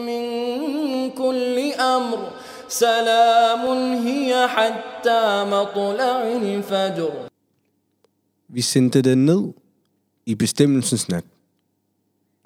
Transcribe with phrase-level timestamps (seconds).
[0.07, 0.24] من
[1.10, 2.30] كل أمر
[2.69, 3.65] سلام
[4.07, 7.12] هي حتى مطلع الفجر
[8.48, 9.52] Vi sendte den ned
[10.27, 11.24] i bestemmelsens nat.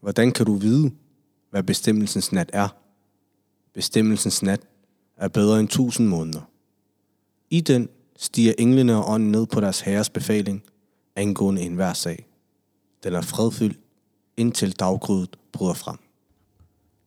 [0.01, 0.91] Hvordan kan du vide,
[1.51, 2.69] hvad bestemmelsens nat er?
[3.75, 4.61] Bestemmelsens nat
[5.17, 6.41] er bedre end tusind måneder.
[7.51, 7.89] I den
[8.19, 10.63] stiger englene og ånden ned på deres herres befaling
[11.17, 12.27] angående enhver sag.
[13.05, 13.79] Den er fredfyldt,
[14.37, 15.97] indtil daggrydet bryder frem.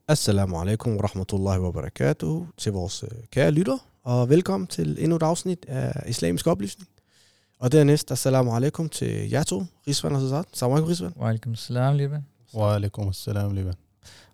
[0.07, 5.15] Assalamu alaikum wa rahmatullahi wa barakatuh til vores øh, kære lytter, og velkommen til endnu
[5.15, 6.89] et afsnit af Islamisk Oplysning.
[7.59, 10.43] Og dernæst, assalamu alaikum til jer to, Rizvan og Sassad.
[10.53, 11.13] Salam alaikum, Rizvan.
[11.19, 12.25] Wa alaikum salam, Liban.
[12.53, 13.73] Wa alaikum assalam, Liban.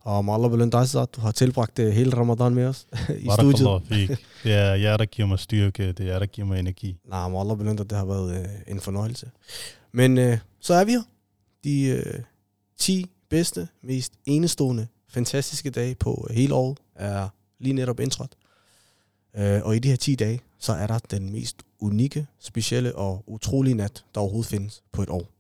[0.06, 1.08] Og må Allah belønne dig.
[1.16, 2.88] Du har tilbragt øh, hele Ramadan med os
[3.26, 3.82] i studiet.
[4.44, 5.88] Det er jer, der giver mig styrke.
[5.88, 6.98] Det er jer, der giver mig energi.
[7.06, 7.90] Nej, må Allah belønne dig.
[7.90, 9.32] Det har været øh, en fornøjelse.
[9.92, 11.02] Men øh, så er vi her.
[11.64, 12.20] De øh,
[12.78, 18.32] 10 bedste, mest enestående, fantastiske dage på øh, hele året er lige netop indtrådt.
[19.38, 23.24] Øh, og i de her 10 dage, så er der den mest unikke, specielle og
[23.28, 25.32] utrolige nat, der overhovedet findes på et år.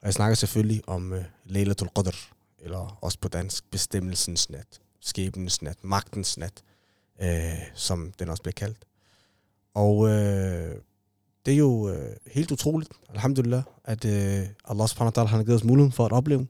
[0.00, 2.33] Og jeg snakker selvfølgelig om øh, Laylatul Qadr,
[2.64, 6.62] eller også på dansk bestemmelsens nat, skæbnens nat, magtens nat,
[7.22, 7.28] øh,
[7.74, 8.84] som den også bliver kaldt.
[9.74, 10.74] Og øh,
[11.46, 15.56] det er jo øh, helt utroligt, alhamdulillah, at øh, Allah subhanahu wa ta'ala har givet
[15.56, 16.46] os muligheden for at opleve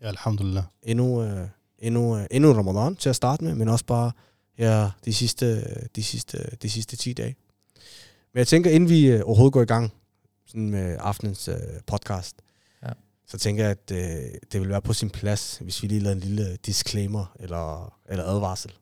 [0.00, 0.64] Ja, alhamdulillah.
[0.82, 4.12] endnu, øh, endnu, øh, endnu en ramadan til at starte med, men også bare
[4.58, 5.62] ja, de, sidste,
[5.96, 7.36] de, sidste, de sidste 10 dage.
[8.32, 9.92] Men jeg tænker, inden vi øh, overhovedet går i gang
[10.46, 11.56] sådan med aftenens øh,
[11.86, 12.36] podcast.
[13.32, 16.14] Så tænker jeg, at øh, det vil være på sin plads, hvis vi lige lader
[16.14, 18.72] en lille disclaimer eller, eller advarsel.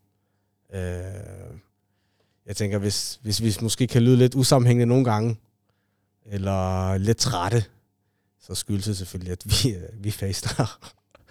[0.75, 0.81] Øh,
[2.47, 5.37] jeg tænker, hvis, hvis vi måske kan lyde lidt usammenhængende nogle gange,
[6.27, 7.65] eller lidt trætte,
[8.41, 10.81] så skyldes det selvfølgelig, at vi, øh, vi faster.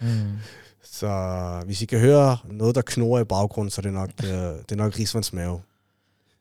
[0.00, 0.38] Mm.
[0.98, 4.30] Så hvis I kan høre noget, der knurrer i baggrunden, så er det nok, øh,
[4.30, 5.60] det er nok Rigsvands mave.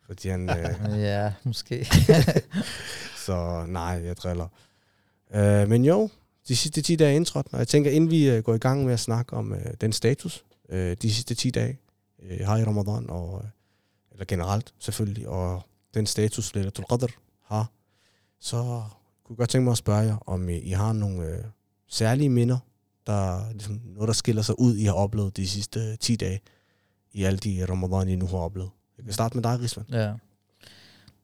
[0.05, 1.87] Fordi han, øh, Ja, måske.
[3.25, 4.47] så nej, jeg driller.
[5.35, 6.09] Øh, men jo,
[6.49, 8.85] de sidste 10 dage er indtrådt, og jeg tænker, inden vi øh, går i gang
[8.85, 11.79] med at snakke om øh, den status, øh, de sidste 10 dage
[12.23, 13.49] øh, har i Ramadan, og, øh,
[14.11, 15.61] eller generelt selvfølgelig, og
[15.93, 17.11] den status, Lailatul Qadr
[17.43, 17.71] har,
[18.39, 18.83] så
[19.23, 21.43] kunne jeg godt tænke mig at spørge jer, om I, I har nogle øh,
[21.87, 22.57] særlige minder,
[23.07, 26.41] der ligesom noget, der skiller sig ud, I har oplevet de sidste 10 dage,
[27.13, 28.69] i alle de Ramadan, I nu har oplevet.
[28.97, 29.85] Jeg kan starte med dig, Risman.
[29.91, 30.13] ja.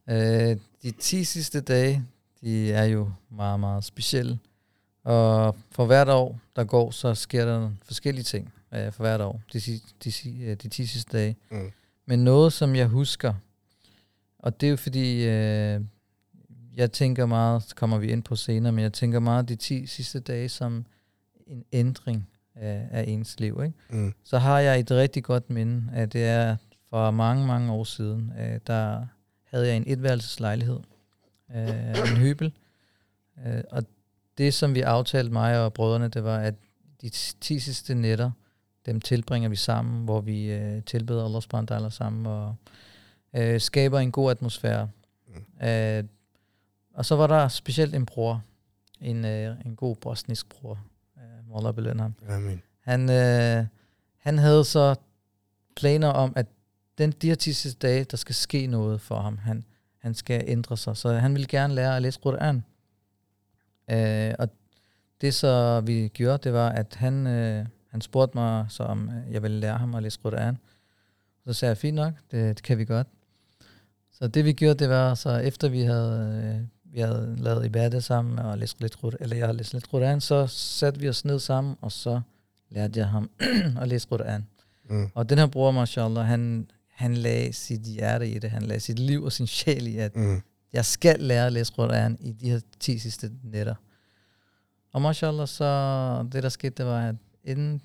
[0.09, 2.05] Øh, de 10 sidste dage,
[2.41, 4.39] de er jo meget, meget specielle.
[5.05, 9.41] Og for hvert år, der går, så sker der forskellige ting øh, for hvert år,
[9.53, 9.59] de,
[10.03, 10.11] de,
[10.43, 11.35] øh, de 10 sidste dage.
[11.51, 11.71] Mm.
[12.05, 13.33] Men noget, som jeg husker,
[14.39, 15.81] og det er jo fordi, øh,
[16.75, 19.85] jeg tænker meget, så kommer vi ind på senere, men jeg tænker meget de 10
[19.85, 20.85] sidste dage som
[21.47, 23.61] en ændring af, af ens liv.
[23.63, 23.77] Ikke?
[23.89, 24.13] Mm.
[24.23, 26.55] så har jeg et rigtig godt minde, at det er
[26.89, 29.05] for mange, mange år siden, øh, der
[29.43, 30.79] havde jeg en etværelseslejlighed,
[31.55, 32.53] øh, en høbel,
[33.45, 33.83] øh, og
[34.37, 36.55] det, som vi aftalte mig og brødrene, det var, at
[37.01, 38.31] de 10 sidste nætter,
[38.85, 42.55] dem tilbringer vi sammen, hvor vi øh, tilbeder Allah subhanahu sammen, og
[43.33, 44.89] øh, skaber en god atmosfære.
[45.27, 45.67] Mm.
[45.67, 46.03] Øh,
[46.93, 48.43] og så var der specielt en bror,
[49.01, 50.79] en, øh, en god bosnisk bror,
[51.17, 52.13] øh, må Allah belønne ham.
[52.29, 52.61] Amen.
[52.79, 53.65] Han, øh,
[54.17, 54.95] han havde så
[55.75, 56.45] planer om, at
[56.97, 59.37] den, de her 10 sidste dage, der skal ske noget for ham.
[59.37, 59.63] Han,
[59.97, 60.97] han skal ændre sig.
[60.97, 62.63] Så han ville gerne lære at læse Quran.
[63.91, 64.49] Øh, og
[65.21, 69.33] det så vi gjorde, det var, at han, øh, han spurgte mig, så om øh,
[69.33, 70.57] jeg ville lære ham at læse Quran.
[71.45, 73.07] Så sagde jeg, fint nok, det, det kan vi godt.
[74.11, 78.01] Så det vi gjorde, det var, så efter vi havde, øh, vi havde lavet ibadah
[78.01, 81.39] sammen og læst lidt eller jeg havde læst lidt Quran, så satte vi os ned
[81.39, 82.21] sammen, og så
[82.69, 83.29] lærte jeg ham
[83.81, 84.47] at læse Quran.
[84.89, 85.11] Mm.
[85.13, 88.99] Og den her bror, mashallah, han, han lagde sit hjerte i det, han lagde sit
[88.99, 90.41] liv og sin sjæl i, at Mm.
[90.75, 93.75] Jeg skal lære at læse Quran i de her 10 sidste nætter.
[94.91, 97.81] Og mashallah, så det der skete, det var, at inden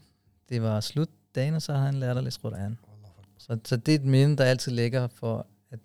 [0.49, 2.79] det var slut dagen, så havde han lært at læse Quran.
[3.39, 5.79] Så, så det er et minde, der altid ligger for, at,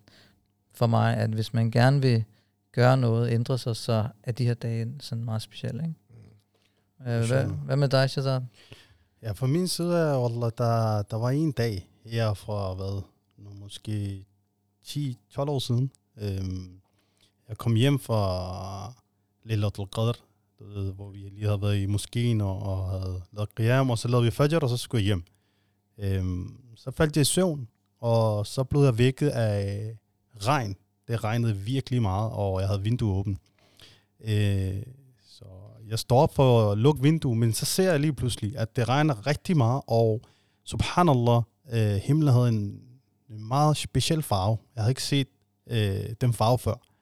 [0.74, 2.24] for mig, at hvis man gerne vil
[2.72, 5.84] gøre noget, ændre sig, så er de her dage sådan meget specielle.
[5.84, 5.96] Ikke?
[7.20, 8.42] Øh, hvad, hvad med dig, Shazad?
[9.22, 13.02] Ja, fra min side er, Wallah, der, der var en dag her fra, hvad,
[13.38, 14.26] nu måske
[14.88, 15.92] 10-12 år siden.
[16.18, 16.82] Øhm,
[17.50, 18.94] jeg kom hjem fra
[19.44, 20.18] Lailatul Qadr,
[20.92, 24.26] hvor vi lige havde været i moskeen og, og havde lavet qiyam, og så lavede
[24.26, 25.24] vi fajr, og så skulle jeg hjem.
[25.98, 27.68] Øhm, så faldt jeg i søvn,
[28.00, 29.92] og så blev jeg vækket af
[30.42, 30.76] regn.
[31.08, 33.38] Det regnede virkelig meget, og jeg havde vinduet åbent.
[34.24, 34.84] Øh,
[35.26, 35.46] så
[35.88, 38.90] jeg står op for at lukke vinduet, men så ser jeg lige pludselig, at det
[38.90, 40.22] regner rigtig meget, og
[40.64, 41.42] subhanallah,
[41.74, 42.82] øh, himlen havde en,
[43.30, 44.58] en meget speciel farve.
[44.76, 45.28] Jeg havde ikke set
[45.68, 46.95] øh, den farve før.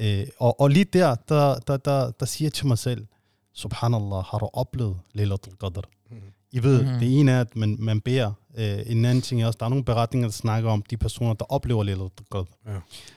[0.00, 3.06] Øh, og, og lige der, der, der, der, der siger jeg til mig selv,
[3.54, 5.80] subhanallah, har du oplevet Lailatul Qadr?
[6.10, 6.20] Mhm.
[6.52, 6.98] I ved, mm-hmm.
[6.98, 8.32] det ene er, at man, man beder.
[8.58, 11.32] Øh, en anden ting er også, der er nogle beretninger, der snakker om de personer,
[11.34, 12.46] der oplever Lailatul Qadr.
[12.66, 12.72] Ja.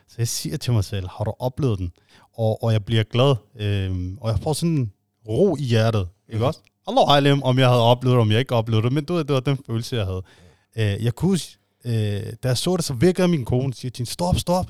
[0.07, 1.91] Så jeg siger til mig selv, har du oplevet den?
[2.37, 4.91] Og, og jeg bliver glad, øh, og jeg får sådan en
[5.27, 6.47] ro i hjertet, ikke Mhm.
[6.47, 6.59] også?
[6.87, 9.23] Allah alim, om jeg havde oplevet det, om jeg ikke oplevede det, men du ved,
[9.23, 10.21] det var den følelse, jeg havde.
[10.77, 11.39] Øh, jeg kunne
[11.85, 11.93] øh,
[12.43, 14.65] da jeg så det, så vækkede min kone, siger til hende, stop, stop.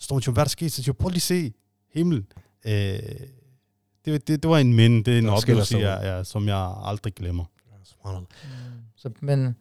[0.00, 0.70] Så står hun hvad der skete?
[0.70, 1.52] Så siger jeg, prøv lige at se
[1.92, 2.26] himlen.
[2.66, 2.72] Øh,
[4.04, 6.74] det, det, det var en minde, det er en Der oplevelse, jeg, jeg, som jeg
[6.84, 7.44] aldrig glemmer.
[7.66, 8.26] Ja, subhanallah.
[8.96, 9.56] Så, men,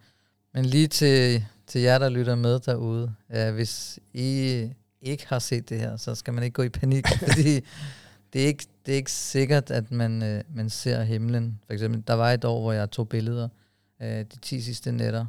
[0.54, 4.70] men lige til, til jer, der lytter med derude, ja, hvis I
[5.02, 7.60] ikke har set det her, så skal man ikke gå i panik, fordi
[8.34, 11.60] det er ikke, det er ikke sikkert, at man, øh, man ser himlen.
[11.66, 13.50] For eksempel, der var et år, hvor jeg tog billeder
[14.02, 15.26] øh, de 10 sidste nætter,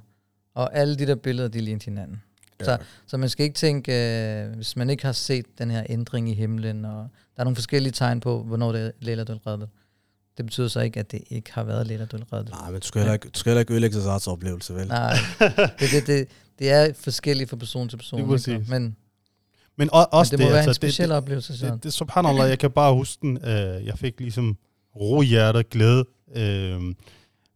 [0.54, 2.22] og alle de der billeder, de lignede hinanden.
[2.64, 6.30] Så, så man skal ikke tænke, øh, hvis man ikke har set den her ændring
[6.30, 9.64] i himlen, og der er nogle forskellige tegn på, hvornår det er Lailatul Qadr.
[10.36, 12.50] Det betyder så ikke, at det ikke har været Lailatul Qadr.
[12.50, 14.86] Nej, men du skal heller ikke, du skal heller ikke ødelægge Zazats oplevelse, vel?
[14.88, 15.16] Nej,
[15.80, 16.28] det, det, det,
[16.58, 18.28] det er forskelligt fra person til person.
[18.28, 18.48] Præcis.
[18.48, 18.64] ikke?
[18.68, 18.96] Men,
[19.76, 21.58] Men o- også men det må det, være altså, en speciel det, oplevelse.
[21.58, 21.66] Så.
[21.66, 23.36] det, det, subhanallah, jeg kan bare huske den.
[23.44, 24.56] Øh, jeg fik ligesom
[24.96, 26.04] ro i hjertet, glæde.
[26.36, 26.80] Øh,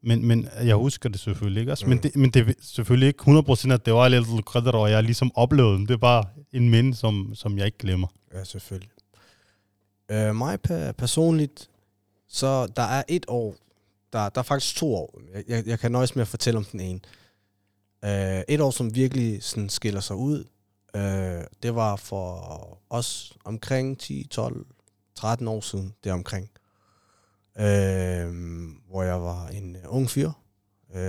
[0.06, 1.84] men, men jeg husker det selvfølgelig ikke også.
[1.84, 1.88] Mm.
[1.88, 5.02] Men, det, men det er selvfølgelig ikke 100% at det var lidt Qadr, og jeg
[5.02, 5.86] ligesom oplevede den.
[5.88, 8.06] Det er bare en minde, som, som jeg ikke glemmer.
[8.34, 8.90] Ja, selvfølgelig.
[10.10, 11.70] Øh, mig pe- personligt,
[12.28, 13.56] så der er et år,
[14.12, 15.20] der, der er faktisk to år.
[15.34, 17.00] Jeg, jeg, jeg kan nøjes med at fortælle om den ene.
[18.04, 20.44] Øh, et år, som virkelig sådan skiller sig ud,
[20.96, 24.66] øh, det var for os omkring 10, 12,
[25.14, 26.50] 13 år siden, det omkring.
[27.58, 28.34] Øh,
[28.90, 30.30] hvor jeg var en uh, ung fyr.
[30.94, 31.02] Øh,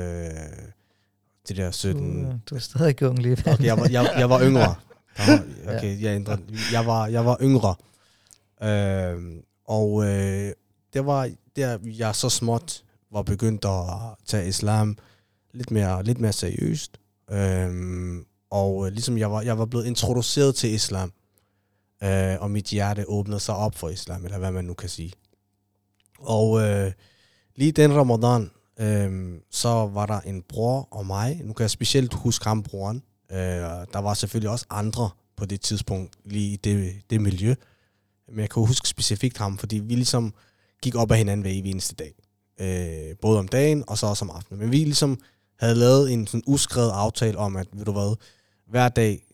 [1.48, 3.38] det der 17, Du, øh, du er stadig ung lige.
[3.48, 4.76] Okay, jeg var, jeg, jeg var yngre.
[5.78, 6.42] Okay, jeg ændrede.
[6.72, 7.76] Jeg var, jeg var yngre.
[8.64, 10.52] Øh, og øh,
[10.94, 13.82] det var der, jeg så småt var begyndt at
[14.26, 14.98] tage islam
[15.54, 17.00] lidt mere, lidt mere seriøst.
[17.32, 17.72] Øh,
[18.50, 21.14] og øh, ligesom jeg var, jeg var blevet introduceret til islam.
[22.04, 25.14] Øh, og mit hjerte åbnede sig op for islam, eller hvad man nu kan sige.
[26.26, 26.92] Og øh,
[27.56, 31.42] lige den ramadan, øh, så var der en bror og mig.
[31.44, 33.04] Nu kan jeg specielt huske ham, broren.
[33.32, 33.38] Øh,
[33.94, 37.56] der var selvfølgelig også andre på det tidspunkt, lige i det, det miljø.
[38.28, 40.34] Men jeg kan huske specifikt ham, fordi vi ligesom
[40.82, 42.14] gik op ad hinanden hver evig eneste dag.
[42.62, 44.60] Øh, både om dagen og så også om aftenen.
[44.60, 45.20] Men vi ligesom
[45.60, 48.16] havde lavet en sådan uskrevet aftale om, at ved du hvad,
[48.68, 49.26] hver dag,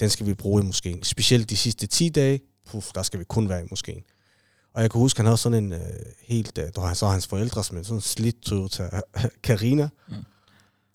[0.00, 1.02] den skal vi bruge i moskeen.
[1.02, 2.40] Specielt de sidste 10 dage,
[2.70, 4.02] puff, der skal vi kun være i moskeen.
[4.74, 5.78] Og jeg kan huske, han havde sådan en øh,
[6.22, 8.88] helt, øh, der var så hans forældres, men sådan en slidt Toyota
[9.46, 9.88] Carina.
[10.08, 10.14] Mm.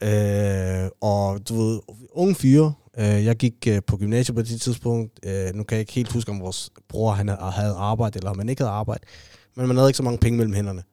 [0.08, 1.80] Øh, og du ved,
[2.12, 2.74] unge fyre.
[2.98, 5.20] Øh, jeg gik øh, på gymnasiet på det tidspunkt.
[5.26, 8.30] Øh, nu kan jeg ikke helt huske, om vores bror han havde- havde arbejde, eller
[8.32, 9.04] om han ikke havde arbejde.
[9.56, 10.84] Men man havde ikke så mange penge mellem hænderne.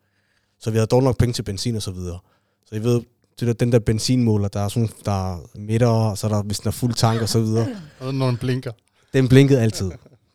[0.61, 2.19] Så vi havde dog nok penge til benzin og så videre.
[2.67, 3.01] Så I ved,
[3.41, 6.43] det der, den der benzinmåler, der er sådan, der er midter, og så er der,
[6.43, 7.69] hvis den er fuld tank og så videre.
[8.01, 8.73] Og når den blinker.
[9.15, 9.91] Den blinkede altid.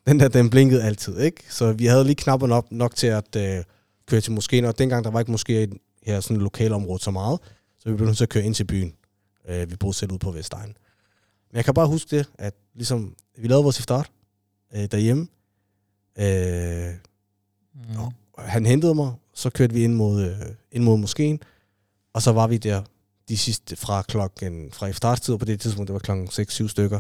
[0.10, 1.44] Den der, den blinkede altid, ikke?
[1.50, 3.64] Så vi havde lige knapperne op nok til at øh,
[4.06, 5.68] køre til moskeen, og dengang der var ikke måske i
[6.04, 7.40] her sådan et lokalområde så meget,
[7.80, 8.94] så vi blev nødt til at køre ind til byen.
[9.50, 10.68] Øh, vi boede selv ude på Vestegn.
[11.52, 14.10] Men jeg kan bare huske det, at ligesom, vi lavede vores iftar
[14.76, 15.28] øh, derhjemme.
[16.20, 16.94] Øh,
[17.74, 18.00] Mm.
[18.00, 20.38] og han hentede mig, så kørte vi ind mod, øh,
[20.72, 21.40] ind mod moskeen,
[22.14, 22.84] og så var vi der
[23.30, 27.00] de sidste fra klokken, fra iftartid, på det tidspunkt, det var klokken 6-7 stykker,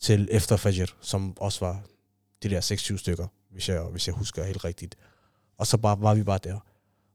[0.00, 1.82] til efter Fajr, som også var
[2.42, 4.96] de der 6-7 stykker, hvis jeg, hvis jeg husker helt rigtigt.
[5.58, 6.58] Og så bare, var vi bare der.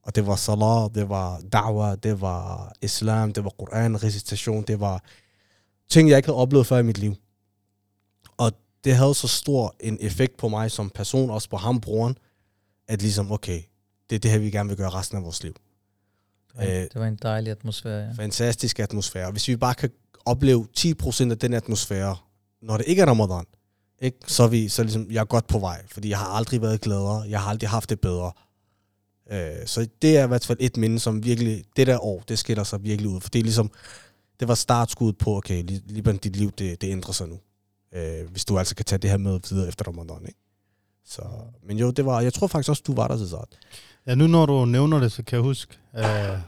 [0.03, 4.79] Og det var salat, det var da'wah, det var islam, det var Koran, recitation, det
[4.79, 5.03] var
[5.89, 7.15] ting, jeg ikke havde oplevet før i mit liv.
[8.37, 8.51] Og
[8.83, 12.17] det havde så stor en effekt på mig som person, også på ham, broren,
[12.87, 13.61] at ligesom, okay,
[14.09, 15.53] det er det her, vi gerne vil gøre resten af vores liv.
[15.53, 18.11] Det, var, øh, det var en dejlig atmosfære, ja.
[18.11, 19.31] Fantastisk atmosfære.
[19.31, 19.89] Hvis vi bare kan
[20.25, 22.17] opleve 10% af den atmosfære,
[22.61, 23.45] når det ikke er ramadan,
[24.01, 24.17] ikke?
[24.27, 26.81] så er vi så ligesom, jeg er godt på vej, fordi jeg har aldrig været
[26.81, 28.31] gladere, jeg har aldrig haft det bedre.
[29.31, 32.39] Øh, så det er i hvert fald et minde, som virkelig, det der år, det
[32.39, 33.21] skiller sig virkelig ud.
[33.21, 33.71] For det er ligesom,
[34.39, 37.39] det var startskuddet på, okay, lige dit liv, det, det ændrer sig nu.
[37.93, 40.39] Øh, hvis du altså kan tage det her med videre efter Ramadan, ikke?
[41.05, 41.21] Så,
[41.63, 43.47] men jo, det var, jeg tror faktisk også, du var der til start.
[44.07, 46.39] Ja, nu når du nævner det, så kan jeg huske, øh,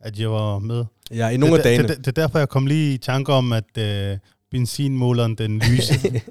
[0.00, 0.84] at jeg var med.
[1.10, 1.88] Ja, i nogle det, af dagene.
[1.88, 4.18] Det, det, det er derfor, jeg kom lige i tanke om, at øh,
[4.50, 5.94] benzinmåleren, den lyse.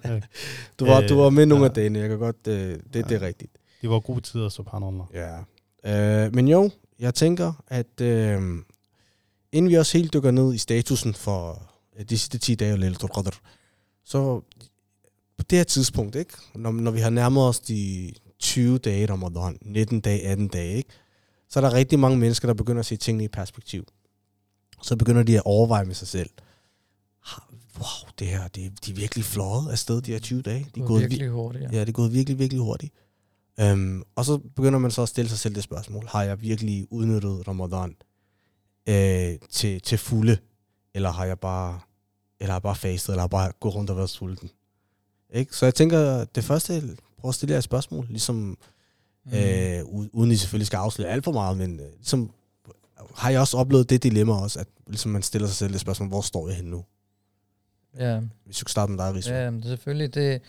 [0.79, 1.69] du, var, du var med nogle ja.
[1.69, 3.01] af dagene, jeg kan godt, øh, det, ja.
[3.01, 3.51] det er rigtigt.
[3.81, 5.05] Det var gode tider, subhanallah.
[5.13, 6.25] Ja.
[6.25, 8.41] Øh, men jo, jeg tænker, at øh,
[9.51, 12.95] inden vi også helt dykker ned i statusen for øh, de sidste 10 dage af
[13.15, 13.39] Qadr,
[14.05, 14.41] så
[15.37, 16.33] på det her tidspunkt, ikke?
[16.55, 20.73] Når, når vi har nærmet os de 20 dage i Ramadan, 19 dage, 18 dage,
[20.73, 20.89] ikke?
[21.49, 23.85] så er der rigtig mange mennesker, der begynder at se tingene i perspektiv.
[24.81, 26.29] Så begynder de at overveje med sig selv,
[27.79, 30.59] wow, det her, det, de er virkelig fløjet afsted, de her 20 dage.
[30.59, 31.69] De Det er går gået virkelig hurtigt, ja.
[31.71, 32.93] Ja, det er gået virkelig, virkelig hurtigt.
[33.63, 36.87] Um, og så begynder man så at stille sig selv det spørgsmål, har jeg virkelig
[36.89, 37.95] udnyttet Ramadan
[38.89, 40.37] øh, til, til fulde,
[40.93, 41.79] eller har jeg bare,
[42.39, 44.49] eller har jeg bare fastet, eller har jeg bare gået rundt og været sulten?
[45.33, 45.55] Ikke?
[45.55, 48.57] Så jeg tænker, det første, prøv at stille jer et spørgsmål, ligesom, mm.
[49.33, 52.31] øh, uden I selvfølgelig skal afsløre alt for meget, men ligesom,
[53.15, 56.09] har jeg også oplevet det dilemma også, at ligesom man stiller sig selv det spørgsmål,
[56.09, 56.85] hvor står jeg henne nu?
[57.97, 59.33] Ja, Hvis du kan starte med dig, Riso.
[59.33, 60.13] ja men selvfølgelig.
[60.13, 60.41] Det,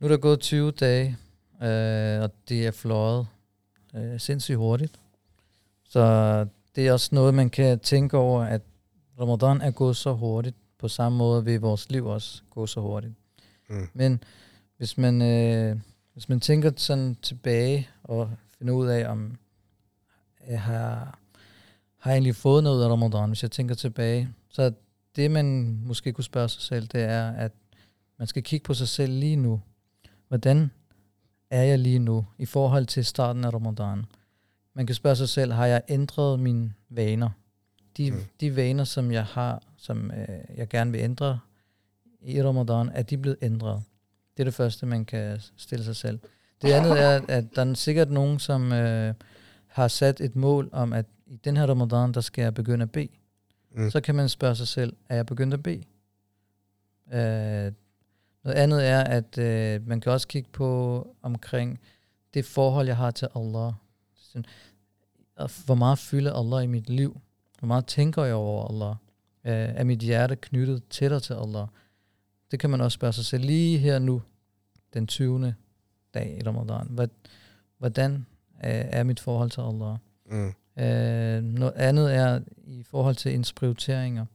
[0.00, 1.16] nu er der gået 20 dage,
[1.62, 3.26] øh, og det er fløjet
[3.94, 5.00] øh, sindssygt hurtigt.
[5.88, 6.00] Så
[6.76, 8.62] det er også noget, man kan tænke over, at
[9.20, 10.56] Ramadan er gået så hurtigt.
[10.78, 13.14] På samme måde vil vores liv også gå så hurtigt.
[13.68, 13.88] Mm.
[13.94, 14.22] Men
[14.76, 15.76] hvis man, øh,
[16.12, 19.36] hvis man tænker sådan tilbage og finder ud af, om
[20.48, 21.18] jeg har,
[21.98, 24.72] har jeg egentlig fået noget af Ramadan, hvis jeg tænker tilbage, så
[25.16, 27.52] det man måske kunne spørge sig selv, det er, at
[28.18, 29.60] man skal kigge på sig selv lige nu.
[30.28, 30.70] Hvordan
[31.50, 34.04] er jeg lige nu i forhold til starten af Ramadan?
[34.74, 37.30] Man kan spørge sig selv, har jeg ændret mine vaner?
[37.96, 38.20] De, Mm.
[38.40, 41.38] de vaner, som jeg har, som øh, jeg gerne vil ændre
[42.22, 43.82] i Ramadan, er de blevet ændret?
[44.36, 46.18] Det er det første, man kan stille sig selv.
[46.62, 49.14] Det andet er, at der er sikkert nogen, som øh,
[49.66, 52.90] har sat et mål om, at i den her Ramadan, der skal jeg begynde at
[52.90, 53.08] bede.
[53.76, 53.90] Mm.
[53.90, 55.82] Så kan man spørge sig selv, er jeg begyndt at bede?
[57.12, 57.72] Øh,
[58.44, 61.80] noget andet er, at øh, man kan også kigge på omkring
[62.34, 63.72] det forhold, jeg har til Allah.
[65.64, 67.20] Hvor meget fylder Allah i mit liv?
[67.58, 68.96] Hvor meget tænker jeg over Allah?
[69.44, 71.66] Øh, er mit hjerte knyttet tættere til Allah?
[72.50, 74.22] Det kan man også spørge sig selv lige her nu,
[74.94, 75.54] den 20.
[76.14, 77.08] dag i Ramadan.
[77.78, 78.26] Hvordan
[78.64, 79.96] øh, er mit forhold til Allah?
[80.30, 80.54] Mm.
[80.78, 84.26] Øh, noget andet er i forhold til ens prioriteringer.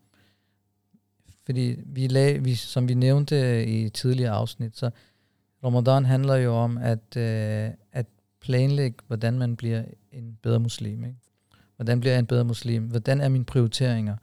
[1.46, 4.90] Fordi vi, lag, vi, som vi nævnte i tidligere afsnit, så
[5.64, 8.06] Ramadan handler jo om at, øh, at
[8.42, 11.04] planlægge, hvordan man bliver en bedre muslim.
[11.06, 11.18] Ikke?
[11.76, 12.84] Hvordan bliver jeg en bedre muslim?
[12.84, 14.16] Hvordan er mine prioriteringer?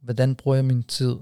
[0.00, 1.16] Hvordan bruger jeg min tid?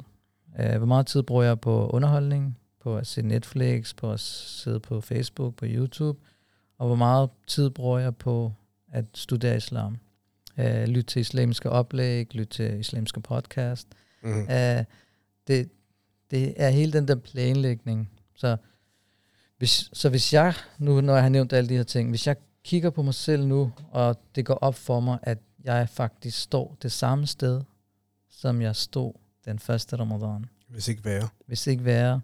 [0.59, 2.59] Øh, hvor meget tid bruger jeg på underholdning?
[2.81, 3.97] På at se Netflix?
[3.97, 5.55] På at sidde på Facebook?
[5.55, 6.19] På YouTube?
[6.79, 8.53] Og hvor meget tid bruger jeg på
[8.93, 9.97] at studere islam?
[10.59, 13.89] Øh, lytte til islamiske oplæg, lytte til islamiske podcast.
[14.23, 14.41] Mm.
[14.41, 14.85] Uh,
[15.49, 15.71] det,
[16.31, 18.11] det er hele den der planlægning.
[18.35, 18.57] Så
[19.59, 22.37] hvis, så hvis jeg, nu når jeg har nævnt alle de her ting, hvis jeg
[22.65, 26.77] kigger på mig selv nu, og det går op for mig, at jeg faktisk står
[26.83, 27.61] det samme sted,
[28.31, 29.13] som jeg stod
[29.45, 30.45] den første ramadan.
[30.69, 31.29] Hvis ikke værre.
[31.47, 32.21] Hvis ikke værre.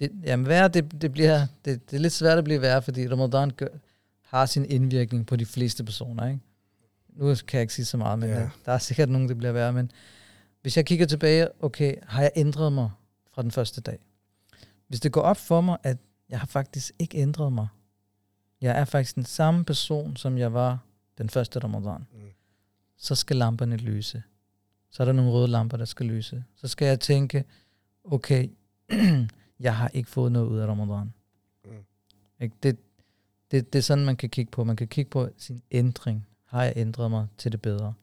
[0.00, 3.08] Det, jamen værre, det, det, bliver, det, det er lidt svært at blive værre, fordi
[3.08, 3.68] ramadan gør,
[4.22, 6.26] har sin indvirkning på de fleste personer.
[6.28, 6.40] Ikke?
[7.14, 8.50] Nu kan jeg ikke sige så meget, men Ja.
[8.64, 9.72] der er sikkert nogen, det bliver værre.
[9.72, 9.90] Men
[10.62, 12.90] hvis jeg kigger tilbage, okay, har jeg ændret mig
[13.32, 13.98] fra den første dag?
[14.88, 17.68] Hvis det går op for mig, at jeg har faktisk ikke ændret mig.
[18.60, 20.78] Jeg er faktisk den samme person, som jeg var
[21.18, 22.06] den første ramadan.
[22.12, 22.18] Mm.
[22.96, 24.22] Så skal lamperne lyse.
[24.90, 26.44] Så er der nogle røde lamper, der skal lyse.
[26.56, 27.44] Så skal jeg tænke,
[28.04, 28.48] okay,
[29.60, 31.12] jeg har ikke fået noget ud af ramadan.
[31.64, 31.70] Mm.
[32.40, 32.54] Ikke?
[32.62, 32.78] Det,
[33.50, 34.64] det, det er sådan, man kan kigge på.
[34.64, 36.26] Man kan kigge på sin ændring.
[36.54, 37.94] Har jeg ændret mig til det bedre?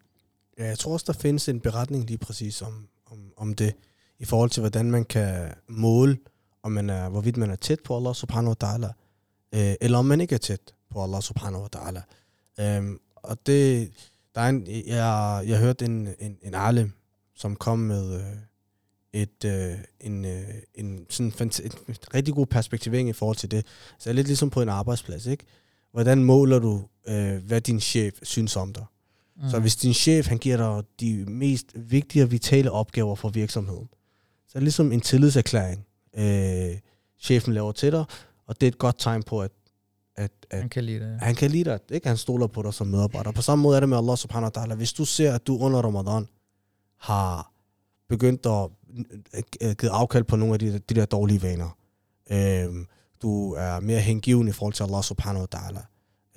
[0.58, 3.76] Ja, jeg tror også, der findes en beretning lige præcis om, om, om det,
[4.20, 6.18] i forhold til, hvordan man kan måle,
[6.64, 8.92] om man er, hvorvidt man er tæt på Allah subhanahu wa ta'ala,
[9.56, 12.02] øh, eller om man ikke er tæt på Allah subhanahu wa ta'ala.
[12.64, 13.92] Øhm, og det,
[14.36, 16.92] der er en, jeg, jeg hørte en, en, en alim,
[17.36, 18.38] som kom med øh,
[19.14, 20.44] et, øh, en, øh,
[20.74, 23.66] en sådan fant- et, et rigtig god perspektivering i forhold til det.
[24.00, 25.46] Så jeg er lidt ligesom på en arbejdsplads, ikke?
[25.92, 28.86] Hvordan måler du, øh, hvad din chef synes om dig?
[29.44, 29.50] Mm.
[29.50, 33.90] Så hvis din chef, han giver dig de mest vigtige og vitale opgaver for virksomheden,
[34.48, 35.86] så er det ligesom en tillidserklæring,
[36.18, 36.78] øh,
[37.20, 38.06] chefen laver til dig,
[38.48, 39.52] og det er et godt tegn på, at,
[40.16, 41.20] at, at Han kan lide det.
[41.22, 42.08] han kan lide dig, ikke?
[42.08, 43.32] Han stoler på dig som medarbejder.
[43.32, 44.74] På samme måde er det med Allah subhanahu wa ta'ala.
[44.76, 46.28] Hvis du ser, at du under Ramadan
[46.98, 47.52] har
[48.10, 48.70] begyndt at
[49.62, 51.78] øh, give afkald på nogle af de, de der dårlige vaner.
[52.32, 52.88] Øhm,
[53.22, 55.82] du er mere hengiven i forhold til Allah subhanahu wa ta'ala.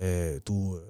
[0.05, 0.83] Øh, du, øh,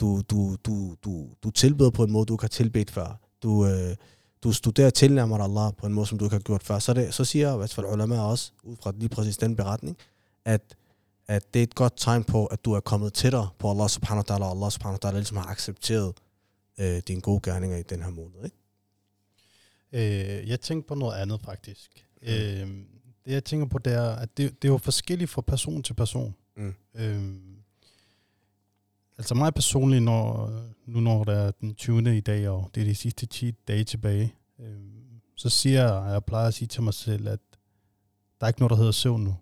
[0.00, 3.20] du, du, du, du, du tilbeder på en måde, du ikke har tilbedt før.
[3.42, 3.96] Du, øh,
[4.42, 6.78] du studerer tilnærmer dig Allah på en måde, som du ikke har gjort før.
[6.78, 9.96] Så, det, så siger i hvert fald ulama også, ud fra lige præcis den beretning,
[10.44, 10.76] at
[11.28, 14.24] at det er et godt tegn på, at du er kommet tættere på Allah subhanahu
[14.28, 16.14] wa ta'ala, og Allah subhanahu wa ta'ala ligesom har accepteret
[16.80, 18.44] øh, dine gode gerninger i den her måned.
[18.44, 18.56] Ikke?
[19.92, 22.06] Øh, jeg tænker på noget andet faktisk.
[22.22, 22.28] Mm.
[22.28, 22.84] Øh,
[23.26, 25.94] det jeg tænker på, det er, at det, det er jo forskelligt fra person til
[25.94, 26.34] person.
[26.56, 26.74] Mm.
[26.94, 27.34] Øh,
[29.18, 30.50] altså mig personligt, når,
[30.86, 32.16] nu når det er den 20.
[32.16, 34.66] i dag, og det er de sidste 10 dage tilbage, øh,
[35.36, 37.40] så siger jeg, jeg plejer at sige til mig selv, at
[38.40, 39.36] der er ikke noget, der hedder søvn nu.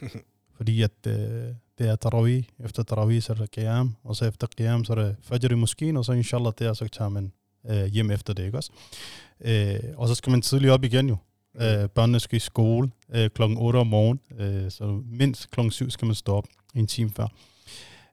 [0.56, 4.46] Fordi at øh, det er tarawih, efter tarawih så er det qiyam, og så efter
[4.58, 7.32] qiyam så er det fajr i moskeen, og så inshallah der, så tager man
[7.70, 8.72] øh, hjem efter det, ikke også?
[9.40, 11.16] Øh, og så skal man tidligt op igen jo.
[11.54, 15.90] Øh, børnene skal i skole øh, klokken 8 om morgenen, øh, så mindst klokken 7
[15.90, 17.26] skal man stå op en time før.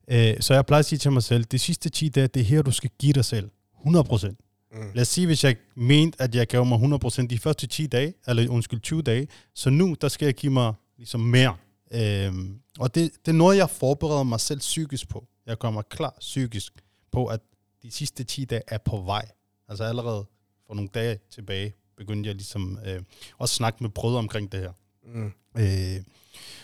[0.07, 2.43] Øh, så jeg plejer at sige til mig selv, de sidste 10 dage, det er
[2.43, 3.49] her, du skal give dig selv
[3.85, 4.35] 100%.
[4.71, 4.91] Mm.
[4.93, 8.13] Lad os sige, hvis jeg mente, at jeg gav mig 100% de første 10 dage,
[8.27, 11.55] eller undskyld, 20 dage, så nu, der skal jeg give mig ligesom mere.
[11.91, 15.27] Øhm, og det, det er noget, jeg forbereder mig selv psykisk på.
[15.45, 16.73] Jeg mig klar psykisk
[17.11, 17.39] på, at
[17.83, 19.25] de sidste 10 dage er på vej.
[19.67, 20.25] Altså allerede
[20.67, 23.01] for nogle dage tilbage, begyndte jeg ligesom øh,
[23.41, 24.71] at snakke med brødre omkring det her.
[25.13, 25.31] Mm.
[25.57, 26.01] Øh,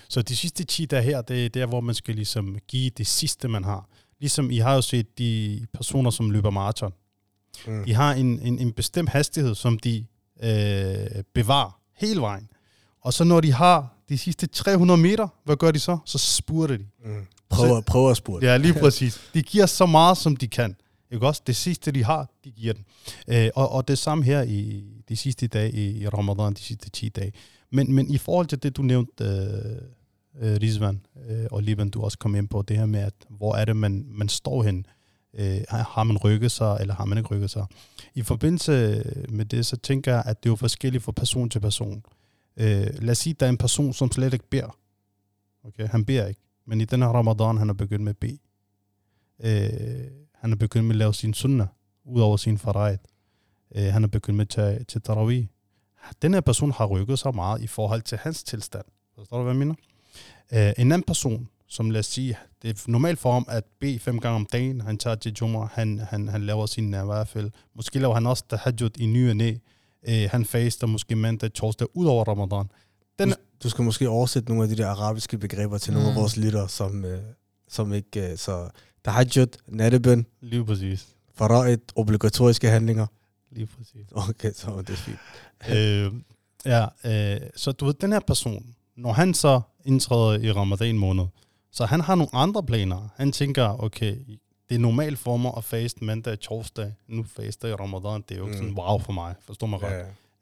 [0.09, 3.07] så de sidste 10 dage her, det er der, hvor man skal ligesom give det
[3.07, 3.89] sidste, man har.
[4.19, 6.93] Ligesom I har jo set de personer, som løber maraton.
[7.67, 7.83] Mm.
[7.85, 10.05] De har en, en, en bestemt hastighed, som de
[10.43, 12.49] øh, bevarer hele vejen.
[13.01, 15.97] Og så når de har de sidste 300 meter, hvad gør de så?
[16.05, 16.85] Så spurter de.
[17.05, 17.25] Mm.
[17.49, 18.47] Prøv, at- prøv at spurgte.
[18.47, 19.21] Ja, lige præcis.
[19.33, 20.75] De giver så meget, som de kan.
[21.11, 21.41] Ikke også?
[21.47, 22.85] Det sidste, de har, de giver den.
[23.27, 26.89] Øh, og, og det samme her i de sidste dage i, i Ramadan, de sidste
[26.89, 27.31] 10 dage.
[27.73, 32.01] Men, men i forhold til det, du nævnte, øh, øh Rizvan øh, og Liban, du
[32.01, 34.85] også kom ind på, det her med, at hvor er det, man, man står hen?
[35.33, 37.65] Øh, har man rykket sig, eller har man ikke rykket sig?
[38.15, 41.59] I forbindelse med det, så tænker jeg, at det er jo forskelligt fra person til
[41.59, 42.03] person.
[42.57, 44.77] Øh, lad os sige, at der er en person, som slet ikke beder.
[45.63, 46.41] Okay, han beder ikke.
[46.65, 48.39] Men i den her Ramadan, han er begyndt med at bede.
[49.43, 51.67] Øh, han er begyndt med at lave sin sunnah,
[52.05, 52.97] ud over sin faraid.
[53.75, 55.47] Øh, han er begyndt med at tage til tarawih.
[56.21, 58.85] Den her person har rykket sig meget i forhold til hans tilstand.
[59.15, 59.75] Forstår du, hvad jeg mener?
[60.53, 63.99] Øh, en anden person, som lad os sige, det er normalt for ham at bede
[63.99, 64.81] fem gange om dagen.
[64.81, 67.51] Han tager til Jumma, han, han, han laver sin nawafil.
[67.75, 69.53] Måske laver han også tahajjud i ny og næ.
[70.07, 72.69] Øh, han faster måske mandag, torsdag, ud over Ramadan.
[73.19, 76.19] Den, Du, skal måske oversætte nogle af de der arabiske begreber til nogle af Mm.
[76.19, 77.19] vores lyttere, som, øh,
[77.69, 78.31] som ikke...
[78.31, 78.69] Øh, så
[79.05, 81.07] tahajjud, nattebøn, lige præcis.
[81.35, 83.07] faraid, obligatoriske handlinger.
[83.51, 84.07] Lige præcis.
[84.11, 85.17] Okay, så det er fint.
[85.69, 86.11] Øh,
[86.65, 91.25] ja, øh, så du ved, den her person, når han så indtræder i ramadan måned,
[91.71, 93.09] så han har nogle andre planer.
[93.15, 94.15] Han tænker, okay,
[94.69, 96.93] det er normalt for mig at faste mandag og torsdag.
[97.07, 98.63] Nu faster i ramadan, det er jo ikke Mm.
[98.63, 99.35] sådan wow for mig.
[99.41, 99.93] Forstår mig godt?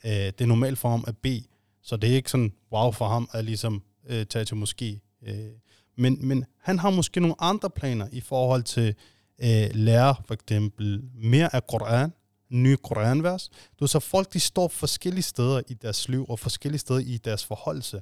[0.05, 1.43] Øh, det er normalt for ham at bede,
[1.83, 5.19] så det er ikke sådan wow for ham at ligesom øh, tage til moské.
[5.27, 5.35] Øh,
[5.97, 8.95] men, men han har måske nogle andre planer i forhold til
[9.43, 12.13] øh, lære for eksempel mere af Koran,
[12.51, 13.49] nye Koranvers.
[13.79, 17.45] Du så folk de står forskellige steder i deres liv og forskellige steder i deres
[17.45, 18.01] forholdelse.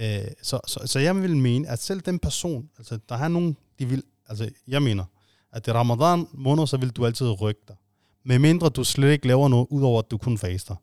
[0.00, 3.56] Øh, så, så, så jeg vil mene, at selv den person, altså der er nogen,
[3.78, 5.04] de vil, altså jeg mener,
[5.52, 7.76] at i ramadan måned, så vil du altid rykke dig.
[8.24, 10.74] Med mindre du slet ikke laver noget, udover at du kun faster.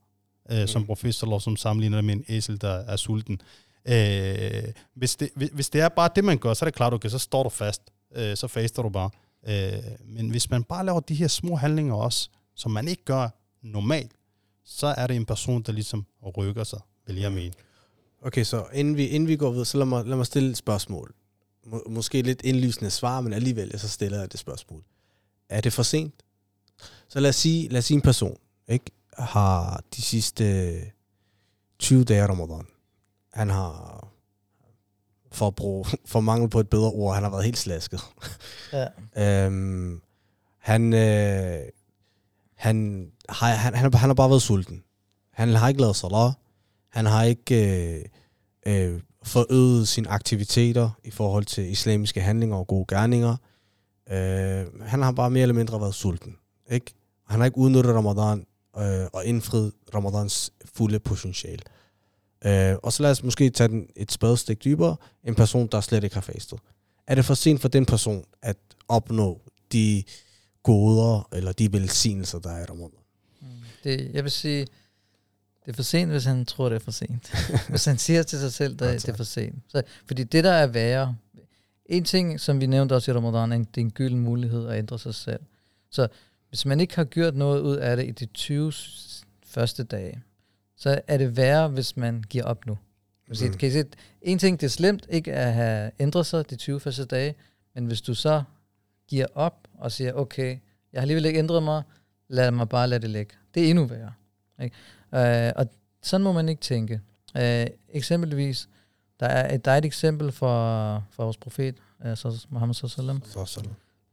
[0.52, 0.86] Øh, som Mm.
[0.86, 3.42] professor, eller som sammenligner med en æsel, der er sulten.
[3.86, 4.64] Øh,
[4.96, 7.10] hvis, det, hvis, hvis det er bare det, man gør, så er det klart, okay,
[7.10, 7.82] så står du fast.
[8.16, 9.10] Øh, så faster du bare.
[9.48, 13.30] Øh, men hvis man bare laver de her små handlinger også, som man ikke gør
[13.62, 14.12] normalt,
[14.64, 16.06] så er det en person, der ligesom
[16.38, 17.54] rykker sig, vil jeg mene.
[18.22, 20.58] Okay, så inden vi, inden vi går videre, så lad mig, lad mig stille et
[20.58, 21.14] spørgsmål.
[21.66, 24.84] Må, måske lidt indlysende svar, men alligevel, så stiller jeg det spørgsmål.
[25.50, 26.14] Er det for sent?
[27.08, 28.38] Så lad os sige, lad os sige en person,
[28.68, 30.76] ikke, har de sidste
[31.80, 32.68] 20 dage af Ramadan.
[33.34, 34.08] Han har,
[35.32, 38.02] for, at bruge, for mangel på et bedre ord, han har været helt slasket.
[38.74, 38.88] Ja.
[39.46, 40.02] Øhm,
[40.58, 41.60] han, øh,
[42.66, 44.84] han, har, han, han, han har bare været sulten.
[45.34, 46.34] Han har ikke lavet salat.
[46.90, 47.56] Han har ikke
[48.68, 53.36] øh, øh, forøget sine aktiviteter i forhold til islamiske handlinger og gode gerninger.
[54.12, 56.36] Øh, han har bare mere eller mindre været sulten.
[56.72, 56.94] Ikke?
[57.28, 58.46] Han har ikke udnyttet Ramadan
[58.78, 61.64] øh, og indfriet Ramadans fulde potentiale.
[62.46, 64.96] Øh, og så lad os måske tage den et spadestik dybere.
[65.24, 66.60] En person, der slet ikke har fastet.
[67.08, 70.04] er det for sent for den person at opnå de
[70.66, 73.00] goder eller de velsignelser, der er i Ramadan?
[73.42, 73.48] Mm.
[73.84, 74.60] Det, jeg vil sige,
[75.66, 77.32] det er for sent, hvis han tror, det er for sent.
[77.70, 79.56] hvis han siger til sig selv, at Ja, det er for sent.
[79.68, 81.16] Så, fordi det, der er værre,
[81.86, 84.68] en ting, som vi nævnte også i Ramadan, er, en- det er en gylden mulighed
[84.68, 85.40] at ændre sig selv.
[85.92, 86.08] Så
[86.50, 90.22] hvis man ikke har gjort noget ud af det i de 20 s- første dage,
[90.78, 92.78] så er det værre, hvis man giver op nu.
[93.28, 93.36] Mm.
[93.48, 93.54] Mm.
[93.58, 93.84] Kan I se,
[94.22, 97.36] en ting, det er slemt ikke at have ændret sig de 20 første dage,
[97.76, 98.44] men hvis du så
[99.08, 100.50] giver op og siger, okay,
[100.94, 101.84] jeg har alligevel ikke ændret mig,
[102.28, 103.36] lad mig bare lade det ligge.
[103.54, 104.14] Det er endnu værre.
[104.64, 104.76] Ikke?
[105.48, 105.68] Øh, og
[106.04, 107.02] sådan må man ikke tænke.
[107.38, 108.70] Øh, eksempelvis,
[109.20, 113.22] der er, et, der er et eksempel fra, fra vores profet, øh, så- Muhammad sallam.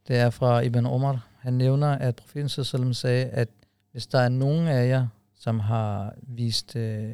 [0.07, 1.27] Det er fra Ibn Omar.
[1.39, 3.49] Han nævner, at profeten sallam sagde, at
[3.91, 7.11] hvis der er nogen af jer, som har vist øh,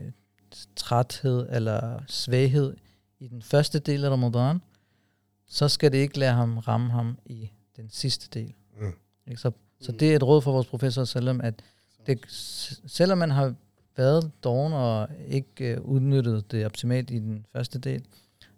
[0.75, 2.75] træthed eller svaghed
[3.19, 4.61] i den første del af Ramadan,
[5.47, 7.51] så skal det ikke lade ham ramme ham i
[7.81, 8.53] den sidste del.
[8.79, 8.93] Mm.
[9.27, 9.41] Ikke?
[9.41, 11.61] Så, så det er et råd fra vores professor selvom at
[12.07, 12.19] det,
[12.87, 13.53] selvom man har
[13.97, 18.05] været doven og ikke øh, udnyttet det optimalt i den første del,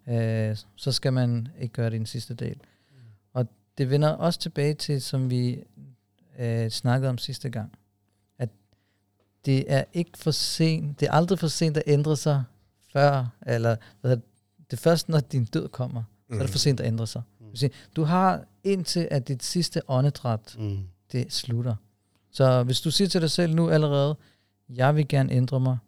[0.08, 2.60] øh, så skal man ikke gøre det i den sidste del.
[3.32, 5.64] Og det vender også tilbage til, som vi
[6.38, 7.72] øh, snakkede om sidste gang,
[8.38, 8.48] at
[9.44, 12.44] det er ikke for sent, det er aldrig for sent at ændre sig
[12.92, 14.22] før, eller hvad det,
[14.70, 17.22] det er først, når din død kommer, så er det for sent at ændre sig.
[17.54, 20.78] Sige, Du har indtil, at dit sidste åndedræt, Mm.
[21.12, 21.74] det slutter.
[22.30, 24.16] Så hvis du siger til dig selv nu allerede,
[24.68, 25.78] jeg vil gerne ændre mig,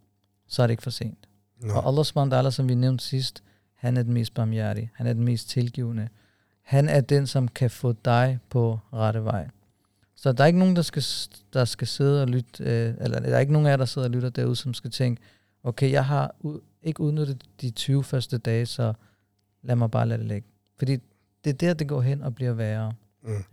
[0.49, 1.29] så er det ikke for sent.
[1.61, 1.73] Nå.
[1.75, 3.43] Og Allah subhanahu som vi nævnte sidst,
[3.75, 4.91] han er den mest barmhjertige.
[4.95, 6.09] Han er den mest tilgivende.
[6.63, 9.49] Han er den, som kan få dig på rette vej.
[10.17, 11.03] Så der er ikke nogen, der skal,
[11.53, 14.09] der skal sidde og lytte, øh, eller der er ikke nogen af jer, der sidder
[14.09, 15.23] og lytter derude, som skal tænke,
[15.63, 18.93] okay, jeg har u- ikke udnyttet de 20 første dage, så
[19.63, 20.49] lad mig bare lade det ligge.
[20.79, 20.99] Fordi
[21.45, 22.93] det er der, det går hen og bliver værre.
[23.23, 23.45] Mm.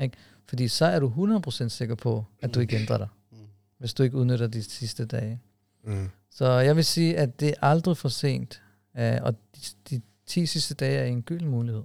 [0.47, 1.09] Fordi så er du
[1.47, 3.37] 100% sikker på, at du ikke ændrer dig, Mm.
[3.77, 5.39] hvis du ikke udnytter de sidste dage.
[5.83, 6.09] Mm.
[6.31, 8.61] Så jeg vil sige, at det er aldrig for sent,
[8.97, 11.83] øh, og de, de 10 sidste dage er en gylden mulighed.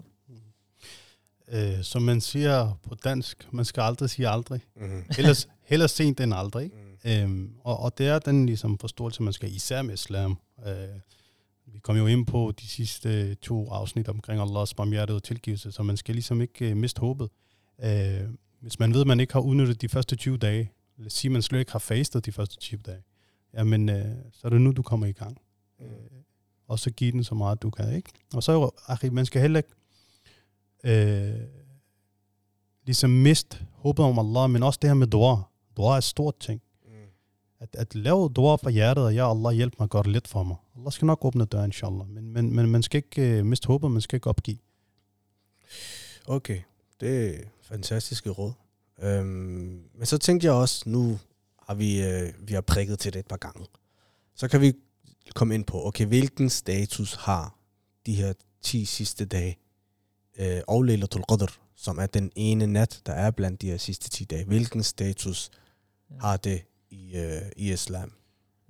[1.49, 4.61] Øh, som man siger på dansk, man skal aldrig sige aldrig.
[4.77, 5.03] Mm.
[5.17, 6.65] Hellere, hellere sent end aldrig.
[6.65, 6.77] ikke?
[7.05, 7.11] Mm.
[7.11, 10.39] Øhm, og, og det er den ligesom forståelse, man skal især med islam.
[10.67, 10.73] Øh,
[11.67, 15.83] vi kom jo ind på de sidste to afsnit omkring Allahs barmhjertighed og tilgivelse, så
[15.83, 17.31] man skal ligesom ikke øh, miste håbet.
[17.85, 18.21] Øh,
[18.61, 21.29] hvis man ved, at man ikke har udnyttet de første 20 dage, lad os sige,
[21.29, 23.03] at man slet ikke har fastet de første 20 dage,
[23.55, 25.39] jamen, øh, så er det nu, du kommer i gang.
[25.81, 25.87] Øh,
[26.69, 27.97] og så give den så meget, du kan.
[27.97, 28.11] ikke?
[28.35, 29.75] Og så, Achim, man skal heller ikke
[30.85, 31.41] øh,
[32.87, 35.43] ligesom miste håbet om Allah, men også det her med dua.
[35.77, 36.63] Dua er et stort ting.
[37.61, 40.43] At, at lave dua fra hjertet, og ja, Allah hjælp mig, gør det let for
[40.43, 40.57] mig.
[40.77, 42.09] Allah skal nok åbne døren, inshallah.
[42.09, 44.59] Men, men, men man skal ikke uh, miste håbet, man skal ikke opgive.
[46.27, 46.61] Okay,
[47.01, 48.53] det er fantastiske råd.
[49.03, 51.19] Øhm, men så tænkte jeg også, nu
[51.69, 53.67] har vi, øh, vi har prikket til det et par gange.
[54.35, 54.73] Så kan vi
[55.35, 57.59] komme ind på, okay, hvilken status har
[58.07, 59.59] de her 10 sidste dage
[60.39, 64.11] øh, og Laylatul Qadr, som er den ene nat, der er blandt de her sidste
[64.11, 64.45] 10 dage.
[64.45, 65.51] Hvilken status
[66.11, 66.17] Ja.
[66.21, 68.13] har det i, øh, i islam?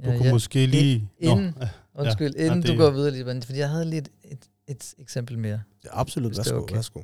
[0.04, 1.08] Du kunne måske lige...
[1.18, 3.98] inden- Nå, Undskyld, Ja, inden det- du går videre lige, men fordi jeg havde lige
[3.98, 5.62] et, et, et eksempel mere.
[5.84, 6.74] Ja, absolut, er værsgo, okay.
[6.74, 7.02] værsgo.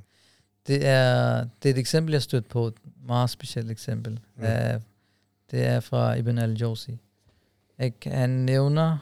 [0.66, 2.74] Det er, det er et eksempel, jeg stødt på, et
[3.06, 4.20] meget specielt eksempel.
[4.36, 4.42] Mm.
[4.42, 4.48] Uh,
[5.50, 6.98] det er fra Ibn al-Jawzi.
[7.82, 8.10] Ikke?
[8.10, 8.98] Han nævner,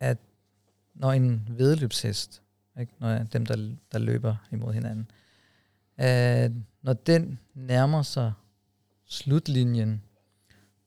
[0.00, 0.18] at
[0.94, 2.42] når en vedløbshest,
[2.80, 2.92] ikke?
[2.98, 5.10] når dem, der, der løber imod hinanden,
[5.98, 8.32] uh, når den nærmer sig
[9.06, 10.02] slutlinjen,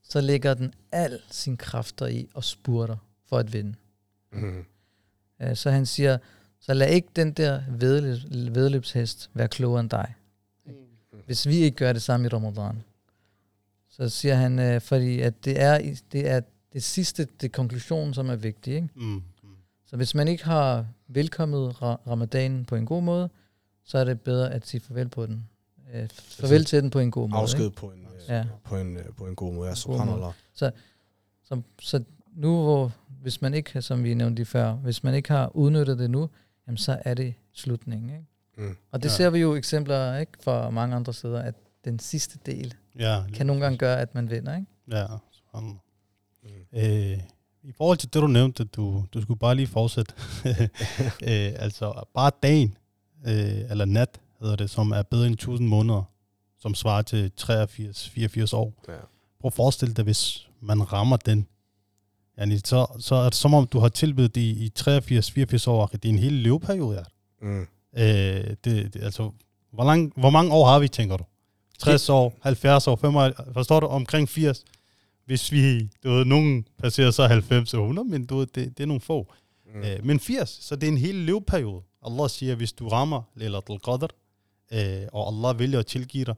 [0.08, 2.96] så lægger den al sin kræfter i og spurter
[3.28, 3.74] for at vinde.
[4.32, 4.64] Mm.
[5.54, 6.18] Så han siger,
[6.60, 10.14] så lad ikke den der vedløbs, vedløbshest være klogere end dig.
[11.26, 12.82] Hvis vi ikke gør det samme i Ramadan.
[13.88, 16.40] Så siger han, øh, fordi at det er, det er
[16.72, 18.74] det sidste, det er konklusionen, som er vigtig.
[18.74, 18.88] Ikke?
[18.94, 19.22] Mm, mm.
[19.86, 23.30] Så hvis man ikke har velkommet ra- ramadanen på en god måde,
[23.84, 25.48] så er det bedre at sige farvel på den.
[25.94, 27.40] Øh, farvel til den på en god måde.
[27.42, 27.76] Afsked Ikke?
[27.76, 28.44] på en, øh, Ja.
[28.64, 29.64] på, en, øh, på en god måde.
[29.66, 30.32] Ja, god subhanallah.
[30.54, 30.70] Så,
[31.80, 32.02] så
[32.36, 35.98] nu, hvor, hvis man ikke, som vi nævnte lige før, hvis man ikke har udnyttet
[35.98, 36.28] det nu,
[36.66, 38.10] jamen så er det slutningen.
[38.10, 38.24] Ikke?
[38.56, 38.76] Mm.
[38.90, 39.12] Og det Ja.
[39.12, 39.16] ja.
[39.16, 43.46] ser vi jo eksempler ikke fra mange andre steder, at den sidste del Ja, kan
[43.46, 44.56] nogle gange gøre, at man vinder.
[44.56, 44.66] Ikke?
[44.90, 45.78] Ja, subhanallah.
[46.42, 46.78] Mm.
[47.12, 47.18] Øh,
[47.62, 50.14] I forhold til det, du nævnte, du, du skulle bare lige fortsætte.
[51.28, 52.76] øh, altså, bare dagen,
[53.26, 56.02] øh, eller nat, hedder det, som er bedre end 1000 måneder,
[56.58, 58.74] som svarer til 83-84 år.
[58.88, 58.92] Ja.
[59.40, 61.46] Prøv at forestille dig, hvis man rammer den.
[62.40, 65.86] Yani, så, så er det som om, du har tilbudt det i, i 83-84 år.
[65.86, 67.04] Det er en hel leveperiode, ja.
[67.46, 67.66] Mm.
[67.96, 69.30] Øh, det, det, altså,
[69.72, 71.24] Hvor, lang, hvor mange år har vi, tænker du?
[71.78, 73.86] 60 år, 70 år, 75, forstår du?
[73.86, 74.64] Omkring 80.
[75.26, 78.82] Hvis vi, du ved, nogen passerer så 90 og 100, men du ved, det, det
[78.82, 79.32] er nogle få.
[79.74, 79.80] Mm.
[79.80, 81.82] Øh, men 80, så det er en hel leveperiode.
[82.06, 84.06] Allah siger, hvis du rammer Lailatul Qadr,
[84.72, 86.34] øh, og Allah vælger at tilgive dig,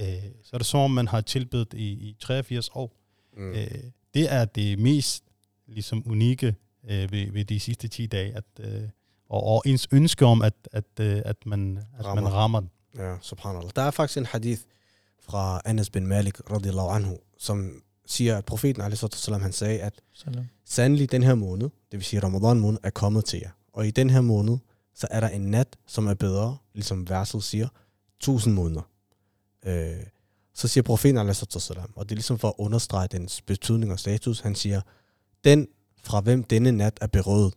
[0.00, 2.92] øh, så er det som om, man har tilbedt i, i 83 år.
[3.36, 3.52] Mm.
[3.52, 3.68] Øh,
[4.14, 5.24] det er det mest
[5.66, 6.54] ligesom unikke
[6.90, 8.82] øh, ved, ved de sidste 10 dage, at, øh,
[9.28, 12.22] og, og ens ønske om, at, at, øh, at, man, at rammer.
[12.22, 12.70] man rammer den.
[12.98, 13.70] Ja, subhanallah.
[13.76, 14.62] Der er faktisk en hadith
[15.20, 19.34] fra Anas bin Malik, radiallahu anhu, som siger, at profeten, a.s.w.
[19.34, 19.94] han sagde, at
[20.64, 23.50] sandelig den her måned, det vil sige Ramadan måned, er kommet til jer.
[23.72, 24.58] Og i den her måned,
[24.98, 27.68] så er der en nat, som er bedre, ligesom verset siger,
[28.20, 28.90] tusind måneder.
[29.64, 30.06] Øh,
[30.54, 31.80] så siger profeten, a.s.w.
[31.94, 34.80] og det er ligesom for at understrege dens betydning og status, han siger,
[35.44, 35.68] den
[36.02, 37.54] fra hvem denne nat er berøvet,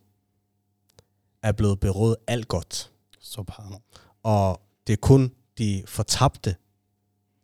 [1.42, 2.92] er blevet berøvet alt godt.
[3.20, 3.80] Subhanallah.
[4.22, 6.56] Og det er kun de fortabte,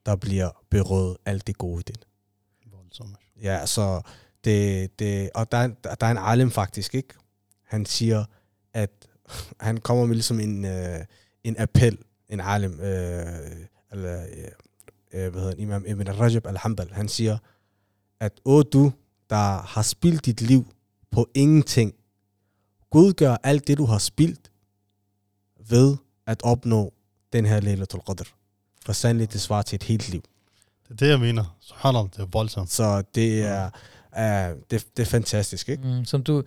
[0.06, 2.02] der bliver berøvet alt det gode i den.
[2.72, 3.16] Voldsomt.
[3.42, 4.02] Ja, så
[4.44, 7.14] det, det, og der, der er en alim faktisk, ikke?
[7.62, 8.24] Han siger,
[8.72, 9.07] at
[9.60, 11.04] han kommer med ligesom en, øh,
[11.44, 13.26] en appel, en alim, øh,
[13.92, 14.26] eller,
[15.12, 17.38] øh, hvad hedder Imam Ibn Rajab al-Hanbal, han siger,
[18.20, 18.92] at åh du,
[19.30, 20.66] der har spildt dit liv
[21.10, 21.94] på ingenting,
[22.90, 24.50] Gud gør alt det, du har spildt,
[25.68, 26.92] ved at opnå
[27.32, 28.28] den her Laylatul Qadr.
[28.84, 30.22] For sandelig, det svarer til et helt liv.
[30.82, 31.56] Det er det, jeg mener.
[31.60, 32.70] Subhanallah, det er voldsomt.
[32.70, 33.70] Så det er,
[34.12, 35.82] er, det, det er fantastisk, ikke?
[35.82, 36.46] Mm, som du, det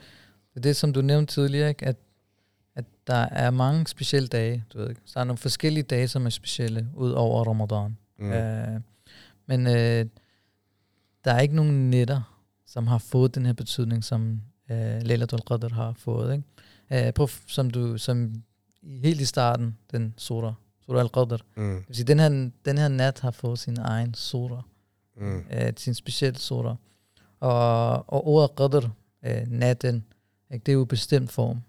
[0.55, 1.85] er det, som du nævnte tidligere, ikke?
[1.85, 1.95] At,
[2.75, 4.65] at der er mange specielle dage.
[4.73, 7.97] Du ved, så der er nogle forskellige dage, som er specielle, ud over Ramadan.
[8.17, 8.29] Mm.
[8.29, 8.81] Uh,
[9.45, 10.09] men uh,
[11.23, 15.73] der er ikke nogen netter, som har fået den her betydning, som uh, Laylatul Qadr
[15.73, 16.33] har fået.
[16.33, 17.07] Ikke?
[17.07, 18.43] Uh, på, som du, som
[18.83, 20.53] helt i starten, den surah,
[20.85, 21.37] surah al-Qadr.
[21.55, 21.75] Mm.
[21.75, 24.63] Det vil sige, den her, den her nat har fået sin egen surah.
[25.17, 25.37] Mm.
[25.37, 26.75] Uh, sin specielle surah.
[27.39, 28.85] Og, og ordet qadr,
[29.27, 30.05] uh, natten,
[30.51, 31.61] ikke, det er jo bestemt form.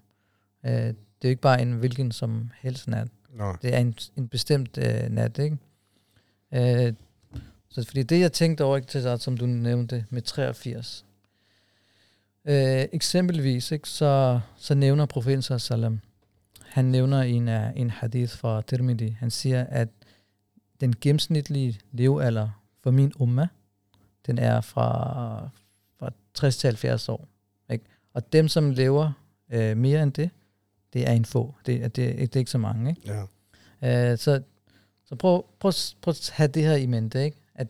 [0.64, 3.09] Uh, det er jo ikke bare en hvilken som helst nat.
[3.31, 3.53] No.
[3.62, 5.59] Det er en, en bestemt uh, nat, ikke?
[6.53, 6.94] Uh,
[7.68, 11.05] så fordi det, jeg tænkte over, ikke, til som du nævnte, med 83.
[12.44, 12.53] Uh,
[12.92, 16.01] eksempelvis, ikke, så, så nævner profeten sallam,
[16.72, 19.16] han nævner en, en hadith fra Tirmidhi.
[19.20, 19.88] Han siger, at
[20.81, 22.48] den gennemsnitlige levealder
[22.83, 23.48] for min umma,
[24.27, 25.48] den er fra,
[25.98, 27.29] fra 60 til 70 år.
[27.72, 27.85] Ikke?
[28.14, 29.12] Og dem, som lever
[29.55, 30.31] uh, mere end det,
[30.92, 31.55] det er en få.
[31.66, 32.90] Det, det, det, det er ikke så mange.
[32.90, 33.26] Ikke?
[33.83, 34.12] Ja.
[34.12, 34.42] Uh, så
[35.12, 37.37] så prøv, prøv, prøv at have det her i mente, ikke?
[37.55, 37.68] At,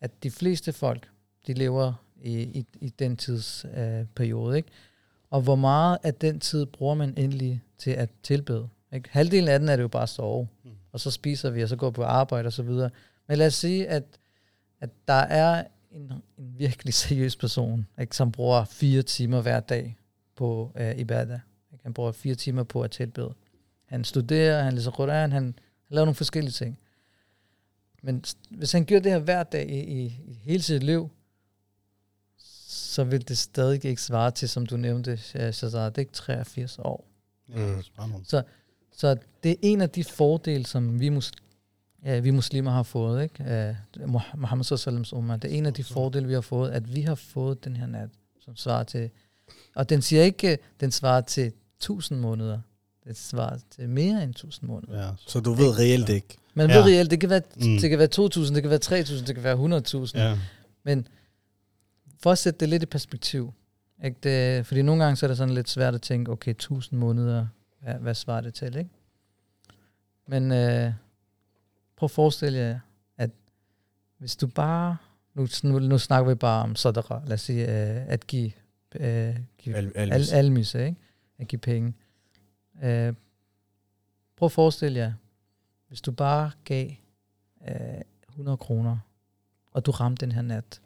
[0.00, 1.08] at de fleste folk,
[1.46, 4.68] de lever i, i, i den tidsperiode, uh, periode, ikke?
[5.30, 8.68] Og hvor meget af den tid bruger man endelig til at tilbede?
[8.92, 9.08] Ikke?
[9.12, 10.70] Halvdelen af den er det jo bare at sove, mm.
[10.92, 12.90] og så spiser vi, og så går på arbejde og så videre.
[13.28, 14.04] Men lad os sige, at,
[14.80, 19.96] at der er en, en virkelig seriøs person, ikke, som bruger fire timer hver dag
[20.36, 21.40] på uh, ibadah.
[21.80, 21.86] Ikke?
[21.86, 23.34] Han bruger fire timer på at tilbede.
[23.86, 25.54] Han studerer, han læser Quran, han, han
[25.88, 26.78] laver nogle forskellige ting.
[28.02, 31.10] Men hvis han gør det her hver dag i, i, i hele sit liv,
[32.68, 36.78] så vil det stadig ikke svare til, som du nævnte, Shazar, det er ikke 83
[36.78, 37.06] år.
[37.48, 37.82] Mm.
[38.24, 38.42] Så,
[38.92, 41.32] så det er en af de fordele, som vi, mus,
[42.04, 43.74] ja, vi muslimer har fået, ikke?
[44.04, 45.36] Uh, Muhammad Sallams umma.
[45.36, 47.86] Det er en af de fordele, vi har fået, at vi har fået den her
[47.86, 49.10] nat, som svarer til,
[49.74, 52.60] og den siger ikke, den svarer til 1000 måneder.
[53.04, 55.06] Det svarer til mere end 1000 måneder.
[55.06, 55.10] Ja.
[55.26, 56.36] Så du ved reelt ikke?
[56.54, 56.76] Man ja.
[56.76, 57.78] ved reelt, det kan være, mm.
[57.78, 60.18] det kan være 2000, det kan være 3000, det kan være 100.000.
[60.18, 60.38] Ja.
[60.84, 61.08] Men
[62.22, 63.52] for at sætte det lidt i perspektiv,
[64.04, 64.16] ikke?
[64.22, 67.46] Det, fordi nogle gange så er det sådan lidt svært at tænke, okay, 1000 måneder,
[67.82, 68.90] hvad, hvad svarer det til, ikke?
[70.28, 70.92] Men øh,
[71.96, 72.78] prøv at forestille jer,
[73.18, 73.30] at
[74.18, 74.96] hvis du bare,
[75.34, 78.52] nu, nu, nu snakker vi bare om sadaqa, lad os sige, øh, at give,
[78.94, 80.96] øh, give al, al, almise, ikke?
[81.40, 81.94] At give penge.
[82.82, 83.14] Øh,
[84.36, 85.12] prøv at forestille jer,
[85.88, 86.90] hvis du bare gav
[87.68, 88.98] øh, 100 kroner,
[89.72, 90.80] og du ramte den her nat,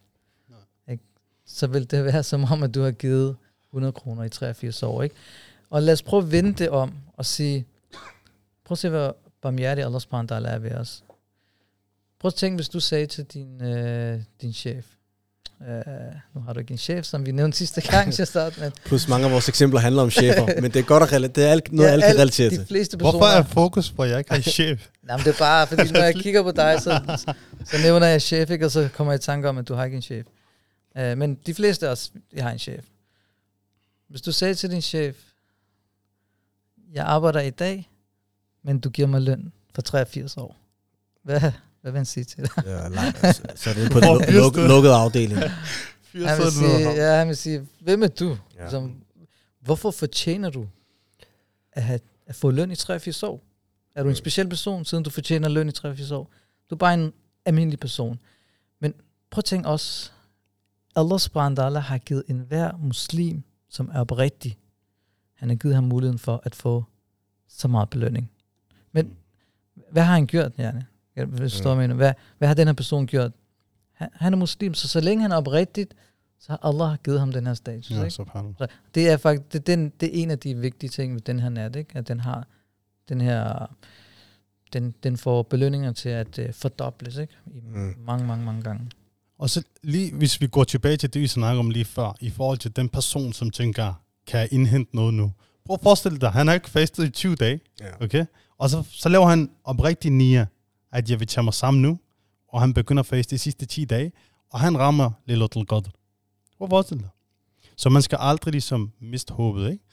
[1.45, 3.37] så vil det være som om, at du har givet
[3.71, 5.03] 100 kroner i 83 år.
[5.03, 5.14] Ikke?
[5.71, 7.67] Og lad os prøve at vende det om og sige,
[8.64, 11.05] prøv at se, hvad barmhjertig Allah subhanahu er ved os.
[12.19, 14.97] Prøv at tænke, hvis du sagde til din, øh, din chef,
[15.61, 15.67] Uh,
[16.35, 18.59] nu har du ikke en chef, som vi nævnte sidste gang til start.
[18.61, 21.45] Men Plus mange af vores eksempler handler om chefer, men det er godt at relatere,
[21.45, 22.61] det er alt, noget, ja, alle kan relatere til.
[22.61, 24.88] De fleste personer, Hvorfor er fokus på, at jeg ikke har en chef?
[25.03, 27.19] Nej, men det er bare, fordi når jeg kigger på dig, så,
[27.64, 29.85] så nævner jeg chef, ikke, og så kommer jeg i tanke om, at du har
[29.85, 30.27] ikke en chef.
[31.01, 32.85] Uh, men de fleste af os, jeg har en chef.
[34.09, 35.17] Hvis du sagde til din chef,
[36.93, 37.90] jeg arbejder i dag,
[38.62, 40.57] men du giver mig løn for 83 år.
[41.23, 41.40] Hvad,
[41.85, 42.51] hvad vil han sige til det?
[42.66, 44.40] Ja, langt, altså, så er det på Hvor en fyrste.
[44.40, 45.40] luk, luk, lukket afdeling.
[45.40, 48.38] Han vil sige, ja, han vil sige, hvem er du?
[48.57, 48.64] Ja.
[48.64, 48.70] Ja.
[48.70, 48.94] Som,
[49.61, 50.66] hvorfor fortjener du
[51.73, 53.40] at, have, at få løn i 83 år?
[53.94, 56.31] Er du en speciel person, siden du fortjener løn i 83 år?
[56.70, 57.12] Du er bare en
[57.44, 58.18] almindelig person.
[58.81, 58.94] Men
[59.31, 60.11] prøv at tænke også,
[60.97, 64.59] Allah subhanahu wa ta'ala har givet enhver muslim, som er oprigtig,
[65.35, 66.85] han har givet ham muligheden for at få
[67.49, 68.31] så meget belønning.
[68.92, 69.16] Men
[69.90, 70.87] hvad har han gjort, Janne?
[71.16, 71.87] Jeg forstår, Ja.
[71.87, 71.96] mm.
[71.96, 73.33] hvad, hvad har den her person gjort?
[73.92, 75.94] Han, han er muslim, så så længe han er oprigtigt,
[76.40, 77.90] så har Allah givet ham den her status.
[77.90, 78.11] Ja, ikke?
[78.11, 81.40] Så det er faktisk det, den, det er en af de vigtige ting ved den
[81.40, 81.98] her nat, ikke?
[81.98, 82.46] at den har
[83.09, 83.66] den her
[84.72, 87.35] den, den får belønninger til at uh, fordobles ikke?
[87.46, 87.94] I Mm.
[88.07, 88.90] mange, mange, mange gange.
[89.38, 92.31] Og så lige, hvis vi går tilbage til det, vi snakkede om lige før, i
[92.31, 95.33] forhold til den person, som tænker, kan jeg indhente noget nu?
[95.66, 98.05] Prøv at forestille dig, han har ikke fastet i 20 dage, Ja.
[98.05, 98.24] okay?
[98.59, 100.46] Og så, så laver han oprigtig nia,
[100.95, 101.99] at jeg vil tage mig sammen nu,
[102.49, 104.13] og han begynder at faste de sidste 10 dage,
[104.51, 105.89] og han rammer Lilatul Qadr.
[106.57, 107.09] Hvor var det.
[107.77, 109.85] Så man skal aldrig ligesom miste håbet, ikke?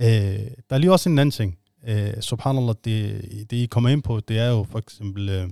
[0.00, 1.58] Øh, der er lige også en anden ting.
[1.86, 5.50] Øh, subhanallah, det, det I kommer ind på, det er jo for eksempel øh,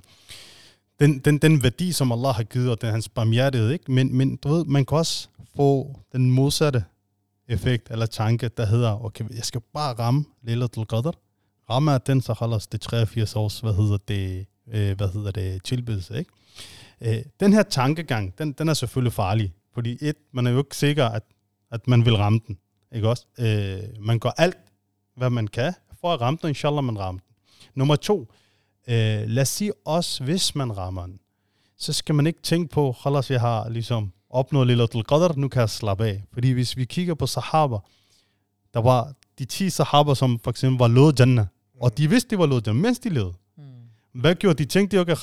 [1.01, 3.93] den, den, den værdi, som Allah har givet, og den hans barmhjertighed, ikke?
[3.93, 6.85] Men, men du ved, man kan også få den modsatte
[7.49, 11.11] effekt eller tanke, der hedder, okay, jeg skal bare ramme Lilatul Qadr.
[11.71, 15.64] Ramme er den, så holder det 83 års, hvad hedder det, øh, hvad hedder det,
[15.64, 16.31] tilbedelse, ikke?
[17.00, 20.76] Øh, den her tankegang, den, den er selvfølgelig farlig, fordi et, man er jo ikke
[20.76, 21.22] sikker, at,
[21.70, 22.59] at man vil ramme den,
[22.92, 23.26] ikke også?
[23.38, 24.59] Øh, man gør alt,
[25.16, 27.31] hvad man kan, for at ramme den, inshallah man rammer den.
[27.74, 28.33] Nummer to,
[28.88, 31.20] øh, lad os sige også, hvis man rammer den,
[31.79, 35.61] så skal man ikke tænke på, khalas, jeg har ligesom opnået Lilatul Qadr, nu kan
[35.61, 36.24] jeg slappe af.
[36.33, 37.76] Fordi hvis vi kigger på sahaba,
[38.74, 41.46] der var de 10 sahaba, som for eksempel var lovet Jannah,
[41.81, 43.35] og de vidste, de var lovet Jannah, mens de levede.
[44.16, 44.20] Mm.
[44.20, 44.68] Hvad gjorde de?
[44.68, 45.16] Tænkte de, okay,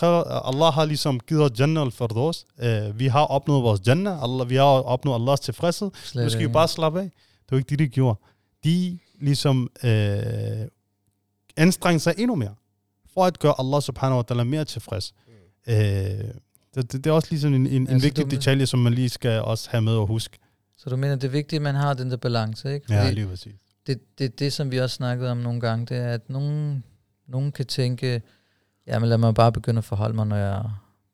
[0.50, 2.46] Allah har ligesom givet os Jannah al-Firdaus.
[2.58, 6.48] Uh, vi har opnået vores Jannah, Allah, vi har opnået Allahs tilfredshed, Slet nu skal
[6.48, 7.12] vi bare slappe af.
[7.40, 8.20] Det var ikke det, de gjorde.
[8.64, 9.90] De ligesom øh,
[11.58, 12.56] anstrengte sig endnu mere,
[13.14, 15.14] for at gøre Allah subhanahu wa ta'ala mere tilfreds.
[15.68, 16.32] Øh, det,
[16.76, 19.10] det, det er også ligesom en, en, en Altså, vigtig du- detalje, som man lige
[19.10, 20.38] skal også have med at huske.
[20.78, 22.94] Så du mener, det er vigtigt, at man har den der balance, ikke?
[22.94, 23.54] Ja, Fordi lige præcis.
[23.88, 26.84] det, det, det, som vi også snakkede om nogle gange, det er, at nogen,
[27.28, 28.22] nogen kan tænke,
[28.88, 30.64] jamen lad mig bare begynde at forholde mig, når jeg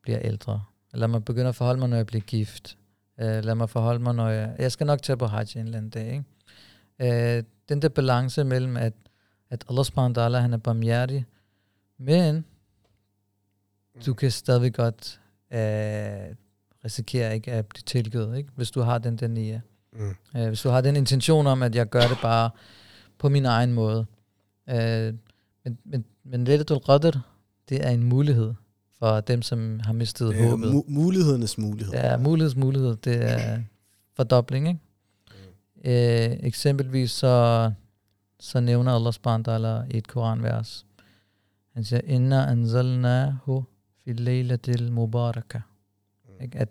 [0.02, 0.64] bliver ældre.
[0.94, 2.78] Lad mig begynde at forholde mig, når jeg bliver gift.
[3.18, 4.56] Uh, lad mig forholde mig, når jeg...
[4.60, 7.38] Jeg skal nok tage på hajj en eller anden dag, ikke?
[7.40, 8.94] Uh, den der balance mellem, at,
[9.50, 11.26] at Allah subhanahu wa ta'ala, han er barmhjertig,
[11.98, 12.46] men
[14.06, 15.20] du kan stadigvæk godt
[15.52, 16.36] uh,
[16.86, 18.50] risikere ikke at blive tilgivet, ikke?
[18.56, 19.62] Hvis du har den der nia.
[19.94, 20.16] Mm.
[20.36, 22.50] Øh, hvis du har den intention om, at jeg gør det bare
[23.18, 24.06] på min egen måde.
[24.70, 25.14] Øh,
[25.64, 27.18] men men, men Lailatul Qadr,
[27.70, 28.54] det er en mulighed
[29.00, 30.72] for dem, som har mistet er håbet.
[30.72, 31.94] mu- mulighedernes mulighed.
[31.98, 32.96] Er muligheds mulighed.
[32.96, 33.62] Det er
[34.16, 34.80] fordobling, ikke?
[35.86, 37.72] Øh, eksempelvis så,
[38.40, 40.86] så nævner Allah subhanahu i et koranvers.
[41.74, 43.66] Han siger, Inna anzalnahu
[44.04, 45.60] fi laylatil mubaraka.
[46.42, 46.58] Ikke?
[46.58, 46.70] At,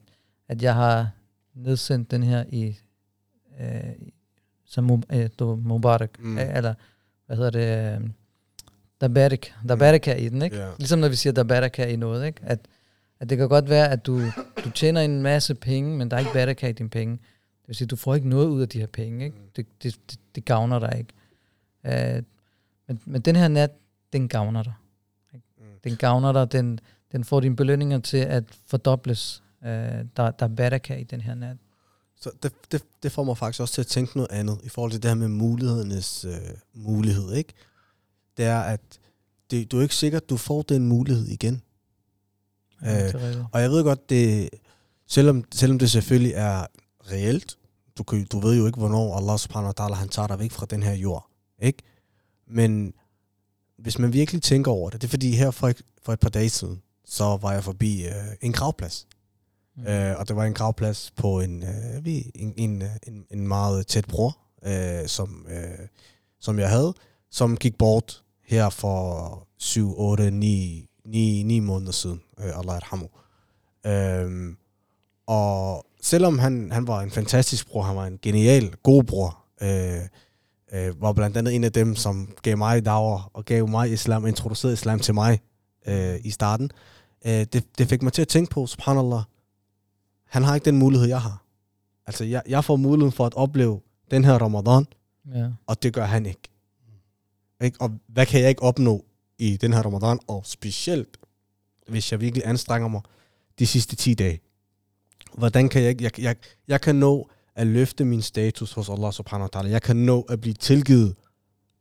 [0.49, 1.11] at jeg har
[1.55, 2.77] nedsendt den her i
[3.61, 3.93] øh,
[4.65, 6.29] som øh, du, Mubarak, Mm.
[6.29, 6.39] mm.
[6.39, 6.75] eller
[7.27, 8.11] hvad hedder det, øh,
[9.01, 10.57] der barik, der baraka i den, ikke?
[10.57, 10.71] Ja.
[10.79, 12.41] Ligesom når vi siger, der baraka i noget, ikke?
[12.43, 12.59] At,
[13.21, 14.21] at det kan godt være, at du,
[14.65, 17.13] du tjener en masse penge, men der er ikke baraka i dine penge.
[17.61, 19.37] Det vil sige, du får ikke noget ud af de her penge, ikke?
[19.57, 21.13] Det, det, det, det gavner dig ikke.
[21.85, 22.23] Uh,
[22.89, 23.71] men, men den her nat,
[24.13, 24.75] den gavner dig.
[25.35, 25.47] Ikke?
[25.59, 25.65] Mm.
[25.85, 26.81] Den gavner dig, den,
[27.13, 29.43] den får dine belønninger til at fordobles.
[29.63, 31.57] Uh, der, der er i den her nat.
[32.21, 34.93] Så det, det, det får mig faktisk også til at tænke noget andet i forhold
[34.93, 36.33] til det her med mulighedernes øh,
[36.75, 37.55] mulighed, ikke?
[38.39, 38.81] Det er, at
[39.51, 41.63] det, du er ikke sikker, at du får den mulighed igen.
[42.83, 43.45] Ja, Øh.
[43.53, 44.51] Og jeg ved godt, det,
[45.07, 46.67] selvom, selvom det selvfølgelig er
[47.13, 47.59] reelt,
[47.99, 50.51] du, kan, du ved jo ikke, hvornår Allah subhanahu wa ta'ala, han tager dig væk
[50.53, 51.29] fra den her jord.
[51.63, 51.83] Ikke?
[52.47, 52.93] Men
[53.79, 56.29] hvis man virkelig tænker over det, det er fordi her for et, for et par
[56.29, 59.07] dage siden, så var jeg forbi øh, en gravplads.
[59.77, 59.87] Mm.
[59.87, 63.87] Øh, og det var en gravplads på en, øh, vi- en, en, en, en meget
[63.87, 65.87] tæt bror, øh, som, øh,
[66.41, 66.95] som jeg havde,
[67.31, 72.21] som gik bort her for 7, 8, 9, 9, 9 måneder siden.
[72.41, 73.09] Øh, Allah arhamu.
[73.87, 74.57] Øhm,
[75.27, 80.01] og selvom han, han var en fantastisk bror, han var en genial, god bror, øh,
[80.73, 84.27] øh, var blandt andet en af dem, som gav mig dager og gav mig islam,
[84.27, 85.41] introducerede islam til mig
[85.89, 86.71] øh, i starten.
[87.27, 89.21] Øh, det, det fik mig til at tænke på, subhanallah,
[90.29, 91.45] han har ikke den mulighed, jeg har.
[92.07, 93.81] Altså, jeg, jeg får muligheden for at opleve
[94.11, 94.87] den her ramadan,
[95.35, 95.49] Ja.
[95.67, 96.48] og det gør han ikke.
[97.63, 97.81] Ikke?
[97.81, 99.05] Og hvad kan jeg ikke opnå
[99.39, 101.17] i den her ramadan, og specielt,
[101.89, 103.01] hvis jeg virkelig anstrenger mig
[103.59, 104.41] de sidste 10 dage.
[105.35, 106.37] Hvordan kan jeg, jeg, jeg,
[106.69, 109.67] jeg kan nå at løfte min status hos Allah subhanahu wa ta'ala.
[109.69, 111.15] Jeg kan nå at blive tilgivet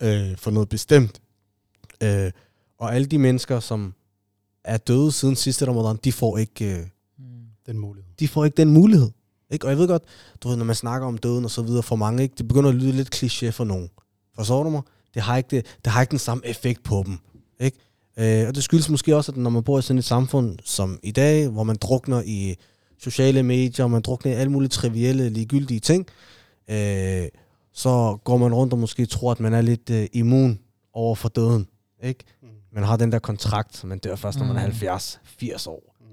[0.03, 1.21] øh, for noget bestemt.
[2.03, 2.31] Øh,
[2.77, 3.93] og alle de mennesker, som
[4.63, 6.85] er døde siden sidste ramadan, de får ikke, øh,
[7.19, 7.25] Mm.
[7.65, 8.11] Den mulighed.
[8.19, 9.11] de får ikke den mulighed.
[9.49, 9.65] Ikke?
[9.65, 10.03] Og jeg ved godt,
[10.43, 12.35] du ved, når man snakker om døden og så videre for mange, ikke?
[12.37, 13.89] det begynder at lyde lidt kliché for nogen.
[14.35, 14.81] Forstår du mig?
[15.17, 17.17] Det har ikke, det, det har ikke den samme effekt på dem.
[17.59, 17.77] Ikke?
[18.17, 20.99] Øh, og det skyldes måske også, at når man bor i sådan et samfund som
[21.03, 22.55] i dag, hvor man drukner i
[22.99, 26.07] sociale medier, man drukner i alle mulige trivielle, ligegyldige ting,
[26.69, 27.27] øh,
[27.73, 30.59] så går man rundt og måske tror, at man er lidt øh, immun
[30.93, 31.67] over for døden.
[32.03, 32.23] Ikke?
[32.41, 32.47] Mm.
[32.73, 34.71] Man har den der kontrakt, man dør først, når man er Mm.
[34.71, 35.95] 70, 80 år.
[35.99, 36.05] Mm.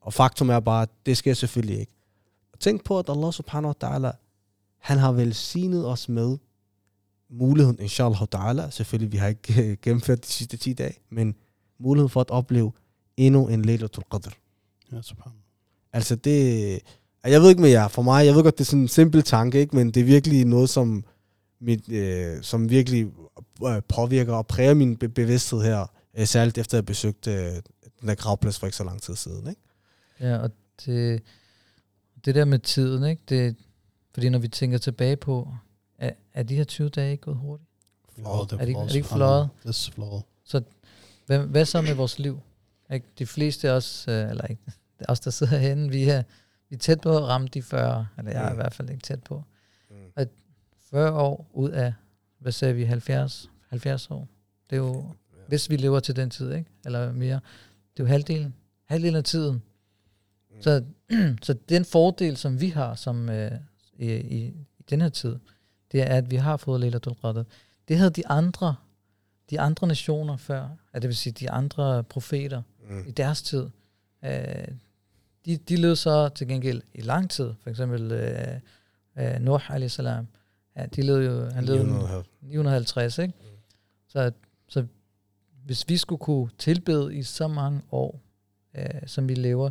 [0.00, 1.92] Og faktum er bare, at det sker selvfølgelig ikke.
[2.60, 4.10] Tænk på, at Allah subhanahu wa ta'ala,
[4.80, 6.36] han har velsignet os med
[7.30, 11.34] muligheden, inshallah ta'ala, selvfølgelig, vi har ikke øh, gennemført de sidste 10 dage, men
[11.78, 12.72] muligheden for at opleve
[13.16, 14.32] endnu en Laylatul Qadr.
[14.92, 15.40] Ja, subhanallah.
[15.92, 16.80] Altså det,
[17.24, 19.22] jeg ved ikke med jer, for mig, jeg ved godt, det er sådan en simpel
[19.22, 19.76] tanke, ikke?
[19.76, 21.04] men det er virkelig noget, som,
[21.60, 23.06] mit, øh, som virkelig
[23.66, 25.86] øh, påvirker og præger min be- bevidsthed her,
[26.18, 27.52] øh, særligt efter at jeg besøgte øh,
[28.00, 29.48] den der gravplads for ikke så lang tid siden.
[29.48, 29.60] Ikke?
[30.20, 30.50] Ja, og
[30.86, 31.22] det,
[32.24, 33.22] det der med tiden, ikke?
[33.28, 33.56] Det,
[34.14, 35.48] fordi når vi tænker tilbage på,
[35.98, 37.70] er, er de her 20 dage ikke gået hurtigt?
[38.14, 39.48] Fløjet, Er det ikke- er det ikke subhanallah.
[39.62, 40.22] Det er fløjet.
[41.26, 42.40] Hvad, hvad så med vores liv?
[42.92, 43.06] Ikke?
[43.18, 44.62] De fleste af os, øh, eller ikke,
[45.08, 46.22] os der sidder herinde, vi er,
[46.68, 48.56] vi er tæt på at ramme de 40, eller jeg er i Mm.
[48.56, 49.42] hvert fald ikke tæt på.
[49.90, 50.26] Mm.
[50.90, 51.94] 40 år ud af,
[52.38, 54.28] hvad sagde vi, 70, 70 år.
[54.70, 55.10] Det er jo,
[55.48, 56.70] hvis vi lever til den tid, ikke?
[56.84, 57.34] eller mere.
[57.96, 59.62] Det er jo halvdelen, halvdelen af tiden.
[60.50, 60.62] Mm.
[60.62, 60.84] Så,
[61.42, 63.50] så den fordel, som vi har som, øh,
[63.98, 64.36] i, i,
[64.78, 65.36] i den her tid,
[65.94, 67.42] det er, at vi har fået Laylatul Qadr.
[67.88, 68.74] Det havde de andre,
[69.50, 73.04] de andre nationer før, at det vil sige de andre profeter Mm.
[73.06, 73.66] i deres tid.
[74.24, 74.68] Øh,
[75.46, 77.52] de, de levede så til gengæld i lang tid.
[77.62, 78.60] For eksempel øh,
[79.18, 79.98] øh, Nuh a.s.
[80.76, 82.28] Ja, de levede jo, han levede 950.
[82.42, 83.34] 950, ikke?
[83.40, 83.46] Mm.
[84.08, 84.32] Så,
[84.68, 84.86] så
[85.64, 88.20] hvis vi skulle kunne tilbede i så mange år,
[88.74, 89.70] øh, som vi lever,